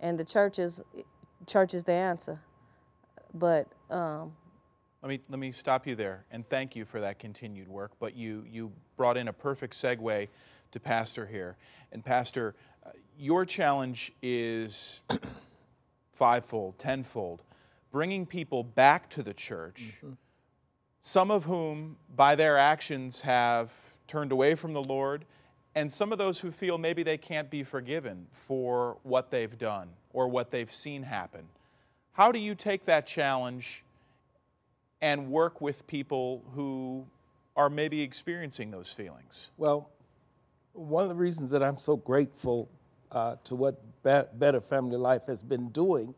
And 0.00 0.18
the 0.18 0.24
church 0.24 0.58
is, 0.58 0.82
church 1.46 1.74
is 1.74 1.84
the 1.84 1.92
answer. 1.92 2.40
But 3.34 3.68
um, 3.90 4.32
let 5.06 5.10
me 5.10 5.20
let 5.28 5.38
me 5.38 5.52
stop 5.52 5.86
you 5.86 5.94
there 5.94 6.24
and 6.32 6.44
thank 6.44 6.74
you 6.74 6.84
for 6.84 7.00
that 7.00 7.20
continued 7.20 7.68
work. 7.68 7.92
But 8.00 8.16
you 8.16 8.44
you 8.50 8.72
brought 8.96 9.16
in 9.16 9.28
a 9.28 9.32
perfect 9.32 9.80
segue 9.80 10.26
to 10.72 10.80
Pastor 10.80 11.26
here, 11.26 11.56
and 11.92 12.04
Pastor, 12.04 12.56
uh, 12.84 12.90
your 13.16 13.44
challenge 13.44 14.10
is 14.20 15.00
fivefold, 16.12 16.80
tenfold, 16.80 17.44
bringing 17.92 18.26
people 18.26 18.64
back 18.64 19.08
to 19.10 19.22
the 19.22 19.32
church. 19.32 19.94
Mm-hmm. 19.98 20.14
Some 21.02 21.30
of 21.30 21.44
whom, 21.44 21.98
by 22.16 22.34
their 22.34 22.58
actions, 22.58 23.20
have 23.20 23.72
turned 24.08 24.32
away 24.32 24.56
from 24.56 24.72
the 24.72 24.82
Lord, 24.82 25.24
and 25.76 25.92
some 25.92 26.10
of 26.10 26.18
those 26.18 26.40
who 26.40 26.50
feel 26.50 26.78
maybe 26.78 27.04
they 27.04 27.16
can't 27.16 27.48
be 27.48 27.62
forgiven 27.62 28.26
for 28.32 28.98
what 29.04 29.30
they've 29.30 29.56
done 29.56 29.90
or 30.12 30.26
what 30.26 30.50
they've 30.50 30.72
seen 30.72 31.04
happen. 31.04 31.46
How 32.10 32.32
do 32.32 32.40
you 32.40 32.56
take 32.56 32.86
that 32.86 33.06
challenge 33.06 33.84
and 35.06 35.30
work 35.30 35.60
with 35.60 35.86
people 35.86 36.42
who 36.52 37.06
are 37.54 37.70
maybe 37.70 38.02
experiencing 38.02 38.72
those 38.72 38.88
feelings? 38.88 39.50
Well, 39.56 39.88
one 40.72 41.04
of 41.04 41.08
the 41.08 41.14
reasons 41.14 41.48
that 41.50 41.62
I'm 41.62 41.78
so 41.78 41.96
grateful 41.96 42.68
uh, 43.12 43.36
to 43.44 43.54
what 43.54 43.80
Better 44.02 44.60
Family 44.60 44.96
Life 44.96 45.26
has 45.28 45.44
been 45.44 45.68
doing 45.68 46.12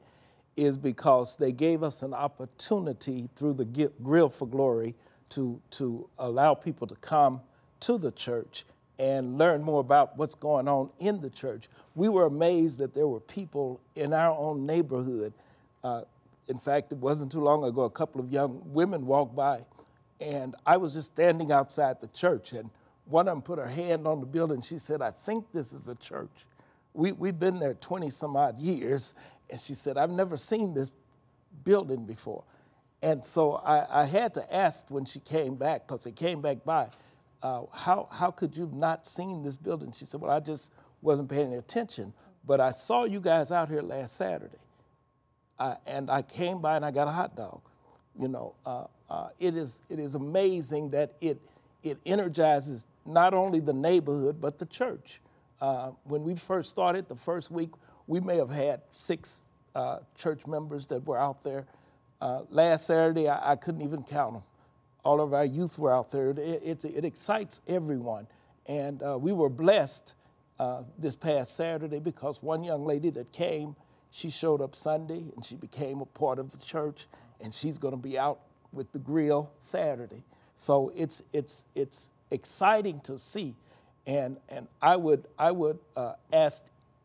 is 0.57 0.79
because 0.79 1.37
they 1.37 1.53
gave 1.53 1.83
us 1.83 2.03
an 2.03 2.14
opportunity 2.14 3.29
through 3.37 3.53
the 3.55 3.90
Grill 4.03 4.31
for 4.31 4.48
Glory 4.48 4.94
to, 5.31 5.61
to 5.72 6.09
allow 6.18 6.55
people 6.55 6.87
to 6.87 6.96
come 6.96 7.42
to 7.81 7.98
the 7.98 8.11
church 8.12 8.64
and 8.98 9.37
learn 9.37 9.62
more 9.62 9.81
about 9.81 10.16
what's 10.16 10.35
going 10.35 10.66
on 10.66 10.88
in 10.98 11.20
the 11.20 11.31
church. 11.31 11.68
We 11.94 12.09
were 12.09 12.24
amazed 12.24 12.79
that 12.79 12.94
there 12.94 13.07
were 13.07 13.20
people 13.20 13.81
in 13.96 14.14
our 14.14 14.37
own 14.37 14.64
neighborhood 14.64 15.35
uh, 15.85 16.03
in 16.48 16.58
fact, 16.58 16.92
it 16.92 16.98
wasn't 16.98 17.30
too 17.30 17.40
long 17.40 17.64
ago, 17.64 17.82
a 17.82 17.90
couple 17.90 18.20
of 18.20 18.32
young 18.32 18.61
women 18.64 19.06
walked 19.06 19.37
by, 19.37 19.64
and 20.20 20.56
I 20.66 20.78
was 20.78 20.94
just 20.94 21.12
standing 21.12 21.52
outside 21.52 22.00
the 22.00 22.08
church, 22.08 22.52
and 22.52 22.70
one 23.04 23.28
of 23.28 23.34
them 23.34 23.42
put 23.42 23.58
her 23.58 23.68
hand 23.68 24.06
on 24.06 24.20
the 24.20 24.26
building. 24.26 24.62
She 24.62 24.78
said, 24.78 25.02
I 25.02 25.11
think 25.11 25.44
this 25.52 25.72
is 25.72 25.88
a 25.88 25.94
church. 25.96 26.46
We, 26.94 27.12
we've 27.12 27.38
been 27.38 27.58
there 27.58 27.74
20 27.74 28.11
some 28.11 28.37
odd 28.37 28.58
years, 28.58 29.14
and 29.50 29.61
she 29.61 29.74
said, 29.74 29.98
I've 29.98 30.11
never 30.11 30.37
seen 30.37 30.74
this 30.74 30.90
building 31.64 32.04
before. 32.04 32.44
And 33.02 33.24
so 33.24 33.56
I, 33.56 34.02
I 34.02 34.04
had 34.06 34.34
to 34.34 34.54
ask 34.54 34.87
when 34.88 35.04
she 35.04 35.20
came 35.20 35.54
back, 35.54 35.87
because 35.87 36.06
it 36.06 36.16
came 36.16 36.40
back 36.40 36.64
by, 36.64 36.88
uh, 37.42 37.62
how, 37.72 38.08
how 38.11 38.30
could 38.30 38.56
you 38.56 38.70
not 38.74 39.06
seen 39.06 39.42
this 39.42 39.56
building? 39.56 39.92
She 39.92 40.06
said, 40.06 40.20
well, 40.20 40.30
I 40.30 40.40
just 40.40 40.72
wasn't 41.02 41.28
paying 41.28 41.54
attention, 41.54 42.12
but 42.46 42.61
I 42.61 42.70
saw 42.70 43.04
you 43.04 43.20
guys 43.20 43.52
out 43.52 43.68
here 43.68 43.82
last 43.82 44.16
Saturday 44.16 44.58
uh, 45.59 45.75
and 45.87 46.11
I 46.11 46.23
came 46.23 46.61
by 46.61 46.77
and 46.77 46.85
I 46.85 46.90
got 46.90 47.09
a 47.09 47.12
hot 47.12 47.37
dog. 47.37 47.61
You 48.18 48.29
know, 48.29 48.55
uh, 48.66 48.85
uh, 49.11 49.29
it 49.38 49.57
is 49.57 49.83
it 49.88 49.99
is 49.99 50.14
amazing 50.14 50.90
that 50.90 51.14
it 51.21 51.40
it 51.83 51.99
energizes 52.05 52.87
not 53.07 53.35
only 53.35 53.61
the 53.61 53.73
neighborhood 53.73 54.40
but 54.40 54.59
the 54.59 54.66
church. 54.66 55.21
Uh, 55.61 55.90
when 56.05 56.23
we 56.23 56.35
first 56.37 56.71
started, 56.71 57.09
the 57.09 57.16
first 57.16 57.51
week 57.51 57.71
we 58.07 58.21
may 58.21 58.37
have 58.37 58.51
had 58.51 58.81
six 58.92 59.44
uh, 59.75 59.99
church 60.16 60.47
members 60.47 60.87
that 60.87 61.05
were 61.07 61.18
out 61.18 61.42
there. 61.42 61.66
Uh, 62.21 62.42
last 62.51 62.87
Saturday, 62.87 63.29
I, 63.29 63.53
I, 63.53 63.57
couldn't 63.57 63.83
even 63.83 64.03
count 64.03 64.35
them. 64.35 64.42
All 65.05 65.21
of 65.21 65.35
our 65.35 65.44
youth 65.44 65.79
were 65.79 65.92
out 65.92 66.11
there. 66.11 66.31
It, 66.31 66.85
it 66.85 67.05
excites 67.05 67.61
everyone. 67.68 68.27
And 68.66 69.01
we 69.21 69.33
were 69.33 69.49
blessed 69.49 70.14
this 70.99 71.14
past 71.14 71.57
Saturday 71.57 72.01
because 72.01 72.42
one 72.42 72.64
young 72.64 72.85
lady 72.85 73.11
that 73.11 73.31
came, 73.33 73.77
she 74.11 74.31
showed 74.31 74.61
up 74.61 74.75
Sunday 74.75 75.25
and 75.35 75.44
she 75.44 75.57
became 75.57 76.01
a 76.01 76.07
part 76.07 76.38
of 76.38 76.51
the 76.51 76.59
church, 76.59 77.07
and 77.40 77.55
she's 77.55 77.79
going 77.79 77.92
to 77.92 78.01
be 78.01 78.18
out 78.18 78.40
with 78.73 78.90
the 78.92 78.99
grill 78.99 79.51
Saturday. 79.59 80.23
So 80.57 80.92
it's 80.97 81.23
it's 81.33 81.66
it's 81.75 82.11
exciting 82.31 83.01
to 83.03 83.18
see, 83.18 83.55
and 84.07 84.37
and 84.49 84.66
I 84.83 84.97
would 84.97 85.27
I 85.38 85.53
would 85.53 85.79
uh, 85.97 86.14
ask 86.33 86.64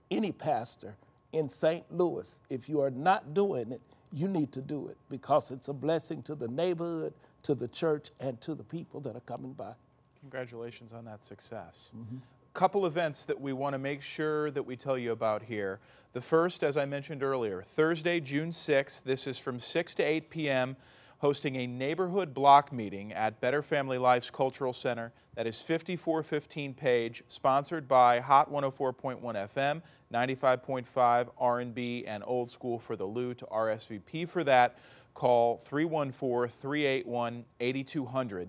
any 0.09 0.31
pastor 0.31 0.95
in 1.33 1.49
St. 1.49 1.83
Louis 1.91 2.39
if 2.49 2.69
you 2.69 2.81
are 2.81 2.91
not 2.91 3.33
doing 3.33 3.71
it, 3.71 3.81
you 4.11 4.27
need 4.27 4.51
to 4.53 4.61
do 4.61 4.87
it 4.87 4.97
because 5.09 5.51
it's 5.51 5.67
a 5.67 5.73
blessing 5.73 6.21
to 6.23 6.35
the 6.35 6.47
neighborhood, 6.47 7.13
to 7.43 7.55
the 7.55 7.67
church, 7.67 8.11
and 8.19 8.39
to 8.41 8.55
the 8.55 8.63
people 8.63 8.99
that 9.01 9.15
are 9.15 9.21
coming 9.21 9.53
by. 9.53 9.73
Congratulations 10.21 10.93
on 10.93 11.05
that 11.05 11.23
success. 11.23 11.91
Mm-hmm. 11.97 12.17
Couple 12.53 12.85
events 12.85 13.25
that 13.25 13.41
we 13.41 13.51
want 13.51 13.73
to 13.73 13.79
make 13.79 14.01
sure 14.01 14.51
that 14.51 14.63
we 14.63 14.75
tell 14.75 14.97
you 14.97 15.11
about 15.11 15.43
here. 15.43 15.79
The 16.13 16.21
first, 16.21 16.63
as 16.63 16.77
I 16.77 16.85
mentioned 16.85 17.23
earlier, 17.23 17.63
Thursday, 17.63 18.19
June 18.19 18.51
6th. 18.51 19.03
This 19.03 19.25
is 19.25 19.39
from 19.39 19.59
6 19.59 19.95
to 19.95 20.03
8 20.03 20.29
p.m 20.29 20.77
hosting 21.23 21.55
a 21.55 21.65
neighborhood 21.65 22.31
block 22.33 22.73
meeting 22.73 23.13
at 23.13 23.39
Better 23.39 23.61
Family 23.61 23.97
Life's 23.97 24.29
Cultural 24.29 24.73
Center. 24.73 25.13
That 25.35 25.47
is 25.47 25.61
5415 25.61 26.73
Page, 26.73 27.23
sponsored 27.29 27.87
by 27.87 28.19
Hot 28.19 28.51
104.1 28.51 29.21
FM, 29.21 29.81
95.5 30.13 31.29
R&B, 31.37 32.03
and 32.05 32.25
Old 32.27 32.51
School 32.51 32.77
for 32.77 32.97
the 32.97 33.05
Lou. 33.05 33.33
To 33.35 33.45
RSVP 33.45 34.27
for 34.27 34.43
that, 34.43 34.77
call 35.13 35.63
314-381-8200. 35.71 38.47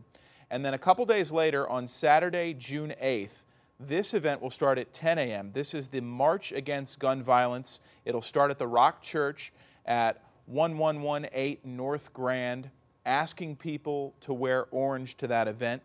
And 0.51 0.65
then 0.65 0.75
a 0.75 0.79
couple 0.79 1.07
days 1.07 1.31
later, 1.31 1.69
on 1.69 1.87
Saturday, 1.87 2.55
June 2.55 2.93
8th, 3.01 3.44
this 3.81 4.15
event 4.15 4.41
will 4.41 4.51
start 4.51 4.79
at 4.79 4.93
10 4.93 5.19
a.m. 5.19 5.51
This 5.53 5.75
is 5.75 5.89
the 5.89 6.01
March 6.01 6.53
Against 6.53 6.99
Gun 6.99 7.23
Violence. 7.23 7.81
It'll 8.05 8.23
start 8.23 8.51
at 8.51 8.59
the 8.59 8.67
Rock 8.67 9.03
Church 9.03 9.53
at 9.85 10.23
1118 10.47 11.59
North 11.65 12.13
Grand, 12.13 12.71
asking 13.05 13.57
people 13.57 14.15
to 14.21 14.33
wear 14.33 14.67
orange 14.71 15.17
to 15.19 15.27
that 15.29 15.49
event. 15.49 15.83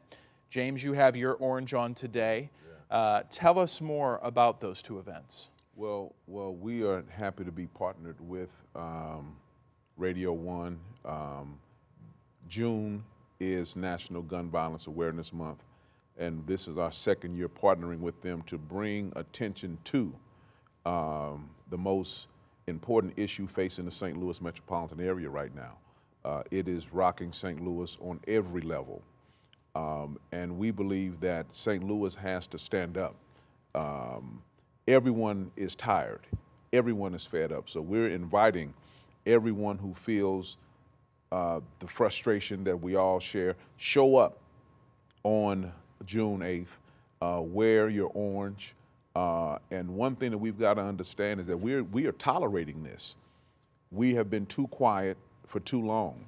James, 0.49 0.83
you 0.83 0.93
have 0.93 1.15
your 1.15 1.33
orange 1.33 1.73
on 1.73 1.93
today. 1.93 2.49
Yeah. 2.89 2.97
Uh, 2.97 3.23
tell 3.29 3.59
us 3.59 3.81
more 3.81 4.19
about 4.23 4.61
those 4.61 4.81
two 4.81 4.99
events. 4.99 5.49
Well, 5.75 6.13
well, 6.27 6.53
we 6.53 6.83
are 6.83 7.03
happy 7.09 7.45
to 7.45 7.51
be 7.51 7.67
partnered 7.67 8.19
with 8.19 8.49
um, 8.75 9.35
Radio 9.95 10.33
One. 10.33 10.79
Um, 11.05 11.59
June 12.49 13.03
is 13.39 13.75
National 13.75 14.21
Gun 14.21 14.49
Violence 14.49 14.87
Awareness 14.87 15.31
Month, 15.31 15.63
and 16.19 16.45
this 16.45 16.67
is 16.67 16.77
our 16.77 16.91
second 16.91 17.35
year 17.35 17.49
partnering 17.49 17.99
with 17.99 18.21
them 18.21 18.41
to 18.43 18.57
bring 18.57 19.11
attention 19.15 19.77
to 19.85 20.13
um, 20.85 21.49
the 21.69 21.77
most 21.77 22.27
important 22.67 23.17
issue 23.17 23.47
facing 23.47 23.85
the 23.85 23.91
St. 23.91 24.17
Louis 24.17 24.41
metropolitan 24.41 24.99
area 24.99 25.29
right 25.29 25.55
now. 25.55 25.77
Uh, 26.25 26.43
it 26.51 26.67
is 26.67 26.93
rocking 26.93 27.31
St. 27.31 27.63
Louis 27.63 27.97
on 28.01 28.19
every 28.27 28.61
level. 28.61 29.01
Um, 29.75 30.19
and 30.33 30.57
we 30.57 30.71
believe 30.71 31.19
that 31.21 31.53
St. 31.55 31.83
Louis 31.83 32.13
has 32.15 32.47
to 32.47 32.57
stand 32.57 32.97
up. 32.97 33.15
Um, 33.73 34.41
everyone 34.87 35.51
is 35.55 35.73
tired. 35.73 36.27
Everyone 36.73 37.13
is 37.13 37.25
fed 37.25 37.53
up. 37.53 37.69
So 37.69 37.81
we're 37.81 38.09
inviting 38.09 38.73
everyone 39.25 39.77
who 39.77 39.93
feels 39.93 40.57
uh, 41.31 41.61
the 41.79 41.87
frustration 41.87 42.63
that 42.65 42.79
we 42.79 42.95
all 42.95 43.19
share, 43.19 43.55
show 43.77 44.17
up 44.17 44.39
on 45.23 45.71
June 46.05 46.39
8th, 46.39 46.67
uh, 47.21 47.41
wear 47.41 47.89
your 47.89 48.11
orange, 48.13 48.75
uh, 49.15 49.57
and 49.71 49.89
one 49.89 50.15
thing 50.15 50.31
that 50.31 50.37
we've 50.37 50.59
got 50.59 50.75
to 50.75 50.81
understand 50.81 51.39
is 51.39 51.47
that 51.47 51.57
we're, 51.57 51.83
we 51.83 52.05
are 52.05 52.13
tolerating 52.13 52.83
this. 52.83 53.15
We 53.91 54.13
have 54.15 54.29
been 54.29 54.45
too 54.45 54.67
quiet 54.67 55.17
for 55.45 55.59
too 55.59 55.81
long, 55.81 56.25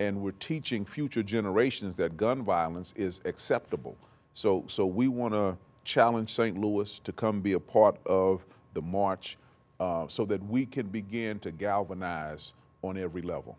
and 0.00 0.20
we're 0.20 0.32
teaching 0.32 0.84
future 0.84 1.22
generations 1.22 1.94
that 1.96 2.16
gun 2.16 2.42
violence 2.42 2.94
is 2.96 3.20
acceptable. 3.24 3.96
So, 4.34 4.64
so 4.66 4.86
we 4.86 5.08
want 5.08 5.34
to 5.34 5.56
challenge 5.84 6.32
St. 6.32 6.58
Louis 6.58 6.98
to 7.00 7.12
come 7.12 7.40
be 7.40 7.52
a 7.52 7.60
part 7.60 7.96
of 8.06 8.44
the 8.74 8.82
march 8.82 9.36
uh, 9.78 10.06
so 10.08 10.24
that 10.24 10.42
we 10.46 10.64
can 10.64 10.86
begin 10.86 11.38
to 11.40 11.50
galvanize 11.50 12.54
on 12.82 12.96
every 12.96 13.22
level. 13.22 13.58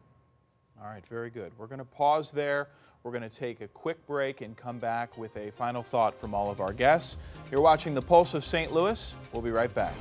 All 0.82 0.90
right, 0.90 1.06
very 1.08 1.30
good. 1.30 1.52
We're 1.58 1.68
going 1.68 1.80
to 1.80 1.86
pause 1.86 2.32
there. 2.32 2.70
We're 3.04 3.12
going 3.12 3.30
to 3.30 3.38
take 3.38 3.60
a 3.60 3.68
quick 3.68 4.08
break 4.08 4.40
and 4.40 4.56
come 4.56 4.80
back 4.80 5.18
with 5.18 5.36
a 5.36 5.52
final 5.52 5.84
thought 5.84 6.18
from 6.18 6.34
all 6.34 6.50
of 6.50 6.62
our 6.62 6.72
guests. 6.72 7.18
You're 7.52 7.60
watching 7.60 7.94
The 7.94 8.02
Pulse 8.02 8.34
of 8.34 8.46
St. 8.46 8.72
Louis. 8.72 9.14
We'll 9.34 9.42
be 9.42 9.52
right 9.52 9.74
back. 9.76 9.94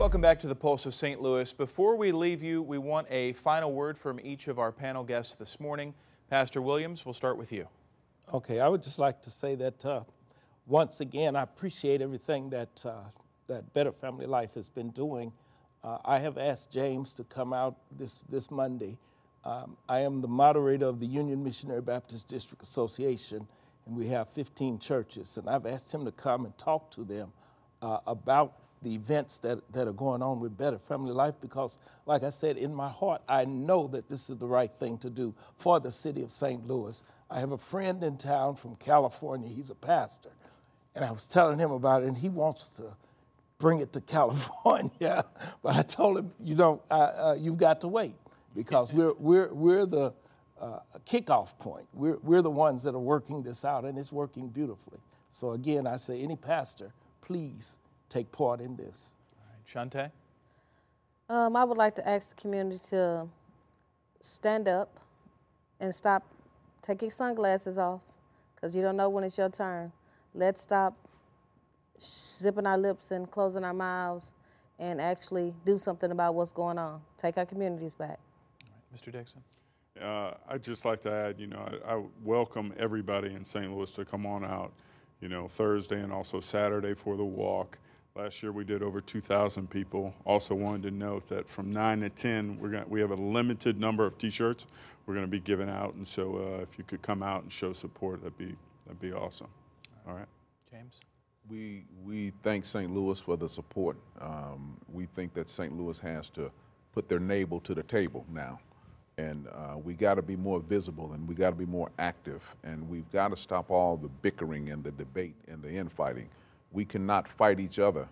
Welcome 0.00 0.20
back 0.20 0.40
to 0.40 0.48
the 0.48 0.56
Pulse 0.56 0.86
of 0.86 0.94
St. 0.96 1.22
Louis. 1.22 1.52
Before 1.52 1.94
we 1.94 2.10
leave 2.10 2.42
you, 2.42 2.62
we 2.62 2.78
want 2.78 3.06
a 3.10 3.34
final 3.34 3.72
word 3.72 3.96
from 3.96 4.18
each 4.18 4.48
of 4.48 4.58
our 4.58 4.72
panel 4.72 5.04
guests 5.04 5.36
this 5.36 5.60
morning. 5.60 5.94
Pastor 6.30 6.60
Williams, 6.60 7.06
we'll 7.06 7.14
start 7.14 7.38
with 7.38 7.52
you. 7.52 7.68
Okay, 8.34 8.58
I 8.58 8.66
would 8.66 8.82
just 8.82 8.98
like 8.98 9.22
to 9.22 9.30
say 9.30 9.54
that 9.54 9.84
uh, 9.86 10.00
once 10.66 11.00
again, 11.00 11.36
I 11.36 11.42
appreciate 11.42 12.02
everything 12.02 12.50
that, 12.50 12.84
uh, 12.84 12.94
that 13.46 13.72
Better 13.72 13.92
Family 13.92 14.26
Life 14.26 14.54
has 14.54 14.68
been 14.68 14.90
doing 14.90 15.32
uh, 15.84 15.98
I 16.04 16.18
have 16.18 16.38
asked 16.38 16.70
James 16.70 17.14
to 17.14 17.24
come 17.24 17.52
out 17.52 17.76
this, 17.96 18.24
this 18.28 18.50
Monday. 18.50 18.96
Um, 19.44 19.76
I 19.88 20.00
am 20.00 20.20
the 20.20 20.28
moderator 20.28 20.86
of 20.86 21.00
the 21.00 21.06
Union 21.06 21.42
Missionary 21.42 21.80
Baptist 21.80 22.28
District 22.28 22.62
Association, 22.62 23.46
and 23.86 23.96
we 23.96 24.08
have 24.08 24.28
15 24.30 24.78
churches. 24.78 25.36
And 25.36 25.48
I've 25.48 25.66
asked 25.66 25.92
him 25.92 26.04
to 26.04 26.12
come 26.12 26.44
and 26.44 26.56
talk 26.58 26.90
to 26.92 27.04
them 27.04 27.32
uh, 27.80 27.98
about 28.06 28.54
the 28.82 28.94
events 28.94 29.38
that, 29.40 29.60
that 29.72 29.88
are 29.88 29.92
going 29.92 30.22
on 30.22 30.40
with 30.40 30.56
Better 30.56 30.78
Family 30.78 31.12
Life 31.12 31.34
because, 31.40 31.78
like 32.06 32.22
I 32.22 32.30
said, 32.30 32.56
in 32.56 32.74
my 32.74 32.88
heart, 32.88 33.22
I 33.28 33.44
know 33.44 33.88
that 33.88 34.08
this 34.08 34.30
is 34.30 34.38
the 34.38 34.46
right 34.46 34.70
thing 34.78 34.98
to 34.98 35.10
do 35.10 35.34
for 35.56 35.80
the 35.80 35.90
city 35.90 36.22
of 36.22 36.30
St. 36.30 36.66
Louis. 36.66 37.02
I 37.30 37.40
have 37.40 37.52
a 37.52 37.58
friend 37.58 38.02
in 38.02 38.16
town 38.16 38.56
from 38.56 38.76
California, 38.76 39.48
he's 39.48 39.70
a 39.70 39.74
pastor, 39.74 40.30
and 40.94 41.04
I 41.04 41.10
was 41.10 41.26
telling 41.26 41.58
him 41.58 41.72
about 41.72 42.02
it, 42.02 42.06
and 42.06 42.16
he 42.16 42.28
wants 42.28 42.68
to 42.70 42.84
bring 43.58 43.80
it 43.80 43.92
to 43.94 44.00
California. 44.02 45.24
but 45.62 45.76
I 45.76 45.82
told 45.82 46.18
him, 46.18 46.32
you 46.42 46.54
don't, 46.54 46.80
uh, 46.90 46.94
uh, 46.94 47.36
you've 47.38 47.58
got 47.58 47.80
to 47.82 47.88
wait 47.88 48.14
because 48.54 48.92
we're, 48.92 49.14
we're, 49.14 49.52
we're 49.52 49.86
the 49.86 50.12
uh, 50.60 50.80
kickoff 51.06 51.56
point. 51.58 51.86
We're, 51.92 52.18
we're 52.22 52.42
the 52.42 52.50
ones 52.50 52.82
that 52.82 52.94
are 52.94 53.00
working 53.00 53.42
this 53.42 53.64
out, 53.64 53.84
and 53.84 53.98
it's 53.98 54.12
working 54.12 54.48
beautifully. 54.48 54.98
So 55.30 55.52
again, 55.52 55.86
I 55.86 55.96
say, 55.96 56.22
any 56.22 56.36
pastor, 56.36 56.92
please 57.20 57.78
take 58.08 58.30
part 58.32 58.60
in 58.60 58.76
this. 58.76 59.14
All 59.38 59.80
right, 59.80 59.90
Shante? 59.90 60.10
Um, 61.28 61.56
I 61.56 61.64
would 61.64 61.76
like 61.76 61.94
to 61.96 62.08
ask 62.08 62.30
the 62.30 62.40
community 62.40 62.80
to 62.90 63.28
stand 64.20 64.66
up 64.66 64.98
and 65.80 65.94
stop 65.94 66.24
taking 66.82 67.10
sunglasses 67.10 67.78
off 67.78 68.02
because 68.54 68.74
you 68.74 68.82
don't 68.82 68.96
know 68.96 69.08
when 69.08 69.24
it's 69.24 69.36
your 69.36 69.50
turn. 69.50 69.92
Let's 70.34 70.60
stop 70.60 70.96
zipping 72.00 72.66
our 72.66 72.78
lips 72.78 73.10
and 73.10 73.30
closing 73.30 73.64
our 73.64 73.74
mouths 73.74 74.32
and 74.78 75.00
actually 75.00 75.54
do 75.64 75.78
something 75.78 76.10
about 76.10 76.34
what's 76.34 76.52
going 76.52 76.78
on. 76.78 77.00
Take 77.16 77.38
our 77.38 77.46
communities 77.46 77.94
back. 77.94 78.18
Mr. 78.94 79.12
Dixon. 79.12 79.42
Uh, 80.00 80.34
I'd 80.48 80.62
just 80.62 80.84
like 80.84 81.02
to 81.02 81.12
add, 81.12 81.40
you 81.40 81.48
know, 81.48 81.68
I, 81.86 81.94
I, 81.94 82.02
welcome 82.22 82.72
everybody 82.78 83.34
in 83.34 83.44
St. 83.44 83.72
Louis 83.74 83.92
to 83.94 84.04
come 84.04 84.26
on 84.26 84.44
out, 84.44 84.72
you 85.20 85.28
know, 85.28 85.48
Thursday 85.48 86.00
and 86.00 86.12
also 86.12 86.38
Saturday 86.38 86.94
for 86.94 87.16
the 87.16 87.24
walk. 87.24 87.78
Last 88.14 88.42
year 88.42 88.52
we 88.52 88.64
did 88.64 88.82
over 88.82 89.00
2,000 89.00 89.68
people. 89.68 90.14
Also 90.24 90.54
wanted 90.54 90.82
to 90.84 90.90
note 90.92 91.28
that 91.28 91.48
from 91.48 91.72
9 91.72 92.00
to 92.02 92.10
10, 92.10 92.58
we're 92.60 92.68
going 92.68 92.84
we 92.88 93.00
have 93.00 93.10
a 93.10 93.16
limited 93.16 93.80
number 93.80 94.06
of 94.06 94.16
T-shirts 94.18 94.66
we're 95.08 95.14
going 95.14 95.26
to 95.26 95.30
be 95.30 95.40
giving 95.40 95.70
out, 95.70 95.94
and 95.94 96.06
so 96.06 96.36
uh, 96.36 96.62
if 96.62 96.76
you 96.76 96.84
could 96.84 97.00
come 97.00 97.22
out 97.22 97.42
and 97.42 97.50
show 97.50 97.72
support, 97.72 98.20
that'd 98.20 98.36
be 98.36 98.54
that'd 98.84 99.00
be 99.00 99.10
awesome. 99.10 99.48
All 100.06 100.14
right. 100.14 100.26
James 100.70 101.00
we, 101.48 101.84
we 102.04 102.32
thank 102.42 102.64
St. 102.64 102.92
Louis 102.92 103.18
for 103.20 103.36
the 103.36 103.48
support. 103.48 103.96
Um, 104.20 104.76
we 104.92 105.06
think 105.06 105.34
that 105.34 105.48
St. 105.48 105.76
Louis 105.76 105.98
has 106.00 106.30
to 106.30 106.50
put 106.92 107.08
their 107.08 107.20
navel 107.20 107.60
to 107.60 107.74
the 107.74 107.82
table 107.82 108.26
now. 108.32 108.60
And 109.16 109.48
uh, 109.48 109.76
we 109.82 109.94
got 109.94 110.14
to 110.14 110.22
be 110.22 110.36
more 110.36 110.60
visible 110.60 111.12
and 111.12 111.26
we 111.26 111.34
got 111.34 111.50
to 111.50 111.56
be 111.56 111.66
more 111.66 111.90
active. 111.98 112.54
And 112.62 112.88
we've 112.88 113.10
got 113.10 113.28
to 113.28 113.36
stop 113.36 113.70
all 113.70 113.96
the 113.96 114.08
bickering 114.08 114.70
and 114.70 114.84
the 114.84 114.92
debate 114.92 115.34
and 115.48 115.62
the 115.62 115.70
infighting. 115.70 116.28
We 116.70 116.84
cannot 116.84 117.26
fight 117.26 117.58
each 117.58 117.78
other 117.78 118.08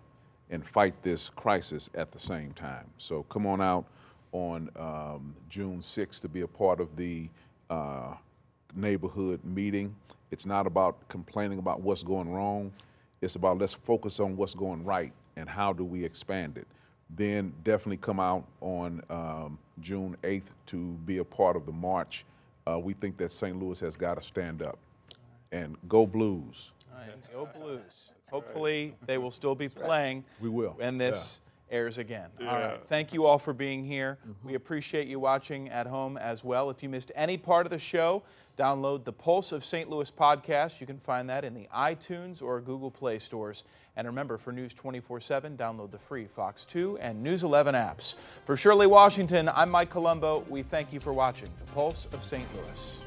and 0.49 0.65
fight 0.65 1.01
this 1.03 1.29
crisis 1.29 1.89
at 1.95 2.11
the 2.11 2.19
same 2.19 2.51
time. 2.53 2.89
So 2.97 3.23
come 3.23 3.45
on 3.45 3.61
out 3.61 3.85
on 4.31 4.69
um, 4.75 5.35
June 5.49 5.79
6th 5.79 6.21
to 6.21 6.27
be 6.27 6.41
a 6.41 6.47
part 6.47 6.81
of 6.81 6.95
the 6.95 7.29
uh, 7.69 8.13
neighborhood 8.75 9.39
meeting. 9.45 9.95
It's 10.31 10.45
not 10.45 10.67
about 10.67 11.07
complaining 11.07 11.59
about 11.59 11.81
what's 11.81 12.03
going 12.03 12.29
wrong. 12.33 12.71
It's 13.21 13.35
about 13.35 13.57
let's 13.57 13.73
focus 13.73 14.19
on 14.19 14.35
what's 14.35 14.53
going 14.53 14.83
right 14.83 15.11
and 15.35 15.49
how 15.49 15.73
do 15.73 15.83
we 15.83 16.03
expand 16.03 16.57
it. 16.57 16.67
Then 17.09 17.53
definitely 17.63 17.97
come 17.97 18.19
out 18.19 18.45
on 18.61 19.01
um, 19.09 19.57
June 19.79 20.17
8th 20.23 20.49
to 20.67 20.77
be 21.05 21.19
a 21.19 21.23
part 21.23 21.55
of 21.55 21.65
the 21.65 21.71
march. 21.71 22.25
Uh, 22.67 22.77
we 22.79 22.93
think 22.93 23.17
that 23.17 23.31
St. 23.31 23.57
Louis 23.61 23.79
has 23.79 23.95
got 23.95 24.15
to 24.15 24.21
stand 24.21 24.61
up 24.61 24.77
and 25.51 25.77
go 25.87 26.05
Blues. 26.05 26.71
All 26.93 26.99
right, 26.99 27.33
go 27.33 27.49
Blues. 27.59 28.11
Hopefully, 28.29 28.93
they 29.05 29.17
will 29.17 29.31
still 29.31 29.55
be 29.55 29.69
playing. 29.69 30.25
We 30.41 30.49
will. 30.49 30.71
When 30.77 30.97
this 30.97 31.39
airs 31.69 31.97
again. 31.97 32.29
All 32.39 32.45
Yeah. 32.45 32.67
right. 32.71 32.87
Thank 32.87 33.13
you 33.13 33.25
all 33.25 33.37
for 33.37 33.53
being 33.53 33.83
here. 33.83 34.17
We 34.43 34.53
appreciate 34.55 35.07
you 35.07 35.19
watching 35.19 35.69
at 35.69 35.87
home 35.87 36.17
as 36.17 36.43
well. 36.43 36.69
If 36.69 36.81
you 36.81 36.89
missed 36.89 37.11
any 37.15 37.37
part 37.37 37.65
of 37.65 37.71
the 37.71 37.79
show, 37.79 38.23
download 38.57 39.03
the 39.03 39.13
Pulse 39.13 39.51
of 39.51 39.63
St. 39.65 39.89
Louis 39.89 40.09
podcast. 40.09 40.79
You 40.79 40.87
can 40.87 40.99
find 40.99 41.29
that 41.29 41.43
in 41.43 41.53
the 41.53 41.67
iTunes 41.75 42.41
or 42.41 42.59
Google 42.61 42.89
Play 42.91 43.19
stores. 43.19 43.63
And 43.95 44.07
remember, 44.07 44.37
for 44.37 44.51
News 44.51 44.73
24 44.73 45.19
7, 45.21 45.57
download 45.57 45.91
the 45.91 45.99
free 45.99 46.27
Fox 46.27 46.65
2 46.65 46.97
and 46.99 47.21
News 47.21 47.43
11 47.43 47.75
apps. 47.75 48.15
For 48.45 48.55
Shirley 48.55 48.87
Washington, 48.87 49.49
I'm 49.49 49.69
Mike 49.69 49.89
Colombo. 49.89 50.45
We 50.49 50.63
thank 50.63 50.93
you 50.93 50.99
for 50.99 51.13
watching 51.13 51.49
the 51.63 51.71
Pulse 51.73 52.05
of 52.13 52.23
St. 52.23 52.45
Louis. 52.55 53.06